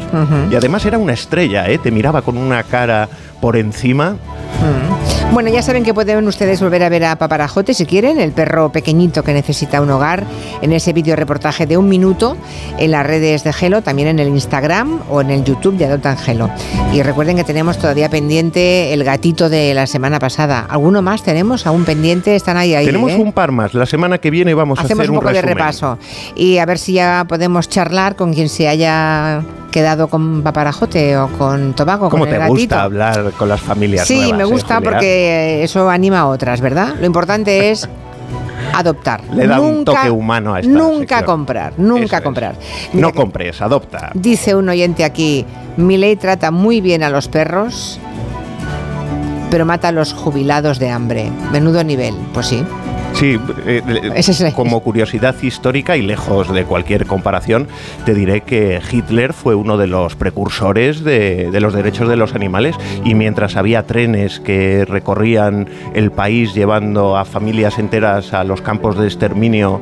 Y 0.50 0.54
además 0.54 0.86
era 0.86 0.96
una 0.96 1.12
estrella, 1.12 1.68
¿eh? 1.68 1.76
Te 1.78 1.90
miraba 1.90 2.22
con 2.22 2.38
una 2.38 2.62
cara 2.62 3.08
por 3.40 3.56
encima. 3.56 4.12
Mm. 4.12 5.34
Bueno, 5.34 5.50
ya 5.50 5.62
saben 5.62 5.84
que 5.84 5.92
pueden 5.92 6.26
ustedes 6.26 6.60
volver 6.60 6.82
a 6.82 6.88
ver 6.88 7.04
a 7.04 7.16
Paparajote 7.16 7.74
si 7.74 7.84
quieren, 7.84 8.18
el 8.18 8.32
perro 8.32 8.72
pequeñito 8.72 9.22
que 9.22 9.34
necesita 9.34 9.80
un 9.82 9.90
hogar, 9.90 10.24
en 10.62 10.72
ese 10.72 10.92
vídeo 10.92 11.14
reportaje 11.16 11.66
de 11.66 11.76
un 11.76 11.88
minuto 11.88 12.36
en 12.78 12.90
las 12.90 13.06
redes 13.06 13.44
de 13.44 13.52
Gelo, 13.52 13.82
también 13.82 14.08
en 14.08 14.18
el 14.18 14.28
Instagram 14.28 15.00
o 15.10 15.20
en 15.20 15.30
el 15.30 15.44
YouTube 15.44 15.76
de 15.76 15.84
Adoptan 15.84 16.16
Gelo. 16.16 16.50
Y 16.92 17.02
recuerden 17.02 17.36
que 17.36 17.44
tenemos 17.44 17.78
todavía 17.78 18.08
pendiente 18.08 18.94
el 18.94 19.04
gatito 19.04 19.48
de 19.48 19.74
la 19.74 19.86
semana 19.86 20.18
pasada. 20.18 20.66
¿Alguno 20.68 21.02
más 21.02 21.22
tenemos 21.22 21.66
aún 21.66 21.84
pendiente? 21.84 22.34
Están 22.34 22.56
ahí, 22.56 22.74
ahí. 22.74 22.86
Tenemos 22.86 23.12
¿eh? 23.12 23.16
un 23.16 23.32
par 23.32 23.52
más. 23.52 23.74
La 23.74 23.86
semana 23.86 24.18
que 24.18 24.30
viene 24.30 24.54
vamos 24.54 24.78
Hacemos 24.78 25.00
a 25.00 25.02
hacer 25.02 25.10
un 25.10 25.18
un, 25.18 25.22
poco 25.22 25.34
de 25.34 25.42
repaso 25.42 25.98
y 26.34 26.58
a 26.58 26.66
ver 26.66 26.78
si 26.78 26.94
ya 26.94 27.26
podemos 27.28 27.68
charlar 27.68 28.16
con 28.16 28.32
quien 28.32 28.48
se 28.48 28.66
haya 28.66 29.42
quedado 29.70 30.08
con 30.08 30.42
Paparajote 30.42 31.16
o 31.18 31.28
con 31.28 31.74
Tobago, 31.74 32.08
¿Cómo 32.08 32.24
con 32.24 32.30
te 32.30 32.36
el 32.36 32.40
gatito. 32.40 32.58
gusta 32.58 32.82
hablar 32.82 33.27
con 33.36 33.48
las 33.48 33.60
familias 33.60 34.06
Sí, 34.06 34.16
nuevas, 34.16 34.36
me 34.36 34.42
eh, 34.42 34.46
gusta 34.46 34.80
porque 34.80 35.62
eso 35.62 35.90
anima 35.90 36.20
a 36.20 36.26
otras, 36.26 36.60
¿verdad? 36.60 36.94
Lo 36.98 37.06
importante 37.06 37.70
es 37.70 37.88
adoptar. 38.74 39.22
Le 39.34 39.46
da 39.46 39.60
un 39.60 39.84
toque 39.84 40.10
humano 40.10 40.54
a 40.54 40.60
esta 40.60 40.70
Nunca 40.72 41.18
sección. 41.18 41.24
comprar, 41.24 41.72
nunca 41.78 42.20
comprar. 42.22 42.54
No 42.92 43.08
que 43.12 43.14
compres, 43.18 43.60
adopta. 43.62 44.10
Dice 44.14 44.54
un 44.54 44.68
oyente 44.68 45.04
aquí, 45.04 45.44
mi 45.76 45.96
ley 45.96 46.16
trata 46.16 46.50
muy 46.50 46.80
bien 46.80 47.02
a 47.02 47.10
los 47.10 47.28
perros, 47.28 47.98
pero 49.50 49.64
mata 49.64 49.88
a 49.88 49.92
los 49.92 50.12
jubilados 50.12 50.78
de 50.78 50.90
hambre. 50.90 51.30
Menudo 51.52 51.82
nivel, 51.84 52.14
pues 52.34 52.46
sí. 52.46 52.62
Sí, 53.14 53.36
eh, 53.66 53.82
es 54.14 54.54
como 54.54 54.80
curiosidad 54.80 55.34
histórica 55.42 55.96
y 55.96 56.02
lejos 56.02 56.52
de 56.52 56.64
cualquier 56.64 57.06
comparación, 57.06 57.66
te 58.04 58.14
diré 58.14 58.42
que 58.42 58.80
Hitler 58.90 59.32
fue 59.32 59.56
uno 59.56 59.76
de 59.76 59.88
los 59.88 60.14
precursores 60.14 61.02
de, 61.02 61.50
de 61.50 61.60
los 61.60 61.74
derechos 61.74 62.08
de 62.08 62.16
los 62.16 62.34
animales 62.34 62.76
y 63.04 63.14
mientras 63.14 63.56
había 63.56 63.84
trenes 63.86 64.38
que 64.38 64.84
recorrían 64.84 65.68
el 65.94 66.12
país 66.12 66.54
llevando 66.54 67.16
a 67.16 67.24
familias 67.24 67.78
enteras 67.78 68.32
a 68.32 68.44
los 68.44 68.62
campos 68.62 68.96
de 68.96 69.06
exterminio, 69.06 69.80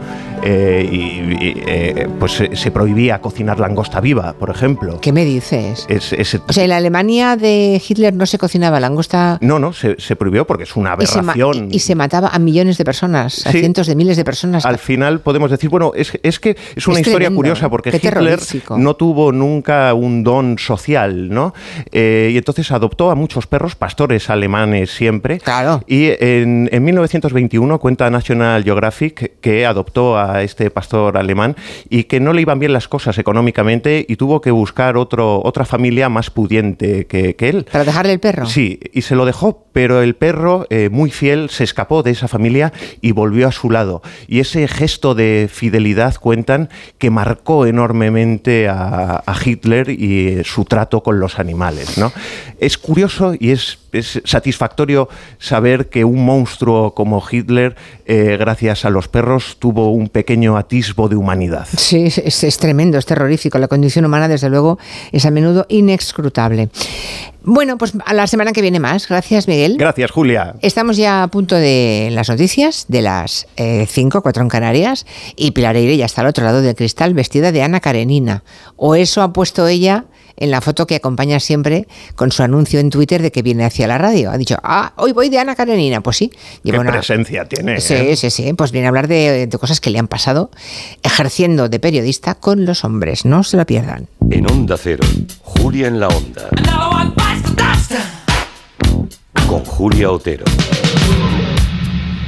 eh, 0.48 0.88
y, 0.90 0.96
y, 0.96 1.62
eh, 1.66 2.08
pues 2.20 2.32
se, 2.32 2.54
se 2.54 2.70
prohibía 2.70 3.20
cocinar 3.20 3.58
langosta 3.58 4.00
viva, 4.00 4.34
por 4.34 4.50
ejemplo. 4.50 5.00
¿Qué 5.00 5.12
me 5.12 5.24
dices? 5.24 5.86
Es- 5.88 6.12
ese- 6.12 6.40
O 6.48 6.52
sea, 6.52 6.62
en 6.64 6.70
la 6.70 6.76
Alemania 6.76 7.36
de 7.36 7.82
Hitler 7.86 8.14
no 8.14 8.26
se 8.26 8.38
cocinaba 8.38 8.78
langosta 8.78 9.38
no, 9.40 9.58
no, 9.58 9.72
se, 9.72 9.96
se 9.98 10.14
prohibió 10.16 10.46
porque 10.46 10.62
es 10.64 10.76
una 10.76 10.96
y 11.00 11.06
se, 11.06 11.18
aberración. 11.18 11.68
y- 11.72 11.78
se 11.80 11.94
mataba 11.94 12.28
a 12.28 12.38
millones 12.38 12.78
de 12.78 12.84
personas, 12.84 13.46
a 13.46 13.50
Sí. 13.52 13.58
cientos 13.60 13.86
de 13.88 13.96
miles 13.96 14.16
de 14.16 14.24
personas. 14.24 14.64
Al 14.64 14.78
final 14.78 15.20
podemos 15.20 15.50
decir, 15.50 15.68
bueno, 15.70 15.92
es, 15.96 16.12
es 16.22 16.38
que 16.38 16.56
es 16.76 16.86
una 16.86 17.00
Es 17.00 17.06
historia 17.06 17.26
tremendo, 17.28 17.36
curiosa 17.38 17.68
porque 17.68 17.90
qué 17.90 17.96
Hitler 17.96 18.38
no 18.76 18.94
tuvo 18.96 19.32
nunca 19.32 19.92
un 19.94 20.22
don 20.22 20.58
social, 20.58 21.28
¿no? 21.30 21.54
Eh, 21.92 22.30
y 22.32 22.36
entonces 22.38 22.70
adoptó 22.70 23.10
a 23.10 23.14
muchos 23.14 23.46
perros, 23.46 23.74
pastores 23.74 24.30
alemanes 24.30 24.90
siempre. 24.90 25.38
Claro. 25.38 25.82
Y 25.86 26.10
en, 26.20 26.68
en 26.72 26.84
1921 26.84 27.78
cuenta 27.78 28.10
National 28.10 28.62
Geographic 28.64 29.40
que 29.40 29.66
adoptó 29.66 30.18
a 30.18 30.35
este 30.42 30.70
pastor 30.70 31.16
alemán 31.16 31.56
y 31.88 32.04
que 32.04 32.20
no 32.20 32.32
le 32.32 32.42
iban 32.42 32.58
bien 32.58 32.72
las 32.72 32.88
cosas 32.88 33.18
económicamente 33.18 34.04
y 34.08 34.16
tuvo 34.16 34.40
que 34.40 34.50
buscar 34.50 34.96
otro, 34.96 35.42
otra 35.42 35.64
familia 35.64 36.08
más 36.08 36.30
pudiente 36.30 37.06
que, 37.06 37.36
que 37.36 37.48
él. 37.48 37.66
¿Para 37.70 37.84
dejarle 37.84 38.12
el 38.12 38.20
perro? 38.20 38.46
Sí, 38.46 38.80
y 38.92 39.02
se 39.02 39.14
lo 39.14 39.24
dejó, 39.24 39.65
pero 39.76 40.00
el 40.00 40.14
perro, 40.14 40.66
eh, 40.70 40.88
muy 40.88 41.10
fiel, 41.10 41.50
se 41.50 41.62
escapó 41.62 42.02
de 42.02 42.10
esa 42.10 42.28
familia 42.28 42.72
y 43.02 43.12
volvió 43.12 43.46
a 43.46 43.52
su 43.52 43.70
lado. 43.70 44.00
Y 44.26 44.40
ese 44.40 44.66
gesto 44.68 45.14
de 45.14 45.50
fidelidad 45.52 46.14
cuentan 46.14 46.70
que 46.96 47.10
marcó 47.10 47.66
enormemente 47.66 48.68
a, 48.70 49.22
Hitler 49.44 49.90
y 49.90 50.28
eh, 50.28 50.44
su 50.46 50.64
trato 50.64 51.02
con 51.02 51.20
los 51.20 51.38
animales. 51.38 51.98
¿no? 51.98 52.10
Es 52.58 52.78
curioso 52.78 53.34
y 53.38 53.50
es, 53.50 53.78
satisfactorio 54.24 55.08
saber 55.38 55.88
que 55.88 56.04
un 56.04 56.24
monstruo 56.24 56.94
como 56.94 57.22
Hitler, 57.30 57.76
eh, 58.06 58.36
gracias 58.38 58.84
a 58.84 58.90
los 58.90 59.08
perros, 59.08 59.56
tuvo 59.58 59.90
un 59.90 60.08
pequeño 60.08 60.56
atisbo 60.56 61.08
de 61.08 61.16
humanidad. 61.16 61.66
Sí, 61.76 62.06
es, 62.06 62.58
tremendo, 62.58 62.98
es 62.98 63.06
terrorífico. 63.06 63.58
La 63.58 63.68
condición 63.68 64.04
humana, 64.04 64.28
desde 64.28 64.48
luego, 64.48 64.78
es 65.12 65.24
a 65.24 65.30
menudo 65.30 65.66
inescrutable. 65.68 66.70
Bueno, 67.48 67.78
pues 67.78 67.92
a 68.04 68.12
la 68.12 68.26
semana 68.26 68.52
que 68.52 68.60
viene 68.60 68.80
más. 68.80 69.08
Gracias, 69.08 69.46
Miguel. 69.46 69.76
Gracias, 69.78 70.10
Julia. 70.10 70.56
Estamos 70.62 70.96
ya 70.96 71.22
a 71.22 71.28
punto 71.28 71.54
de 71.54 72.08
las 72.10 72.28
noticias, 72.28 72.86
de 72.88 73.02
las 73.02 73.46
5, 73.56 74.20
4 74.20 74.42
en 74.42 74.48
Canarias, 74.48 75.06
y 75.36 75.52
Pilar 75.52 75.76
Eire 75.76 75.96
ya 75.96 76.06
está 76.06 76.22
al 76.22 76.26
otro 76.26 76.44
lado 76.44 76.60
del 76.60 76.74
cristal 76.74 77.14
vestida 77.14 77.52
de 77.52 77.62
Ana 77.62 77.78
Karenina. 77.78 78.42
O 78.74 78.96
eso 78.96 79.22
ha 79.22 79.32
puesto 79.32 79.68
ella 79.68 80.06
en 80.36 80.50
la 80.50 80.60
foto 80.60 80.88
que 80.88 80.96
acompaña 80.96 81.38
siempre 81.38 81.86
con 82.16 82.32
su 82.32 82.42
anuncio 82.42 82.80
en 82.80 82.90
Twitter 82.90 83.22
de 83.22 83.30
que 83.30 83.42
viene 83.42 83.64
hacia 83.64 83.86
la 83.86 83.96
radio. 83.96 84.32
Ha 84.32 84.38
dicho, 84.38 84.56
ah, 84.64 84.92
hoy 84.96 85.12
voy 85.12 85.28
de 85.28 85.38
Ana 85.38 85.54
Karenina. 85.54 86.00
Pues 86.00 86.16
sí, 86.16 86.28
Qué 86.28 86.38
lleva 86.64 86.80
una, 86.80 86.90
presencia 86.90 87.44
tiene. 87.46 87.80
Sí, 87.80 87.94
¿eh? 87.94 88.16
sí, 88.16 88.30
sí. 88.30 88.52
Pues 88.54 88.72
viene 88.72 88.86
a 88.86 88.88
hablar 88.88 89.06
de, 89.06 89.46
de 89.46 89.58
cosas 89.58 89.80
que 89.80 89.90
le 89.90 90.00
han 90.00 90.08
pasado 90.08 90.50
ejerciendo 91.04 91.68
de 91.68 91.78
periodista 91.78 92.34
con 92.34 92.64
los 92.64 92.84
hombres. 92.84 93.24
No 93.24 93.44
se 93.44 93.56
lo 93.56 93.64
pierdan. 93.64 94.08
En 94.30 94.50
Onda 94.50 94.76
Cero, 94.76 95.04
Julia 95.42 95.86
en 95.86 96.00
la 96.00 96.08
Onda. 96.08 96.50
Con 99.46 99.64
Julia 99.64 100.10
Otero. 100.10 100.44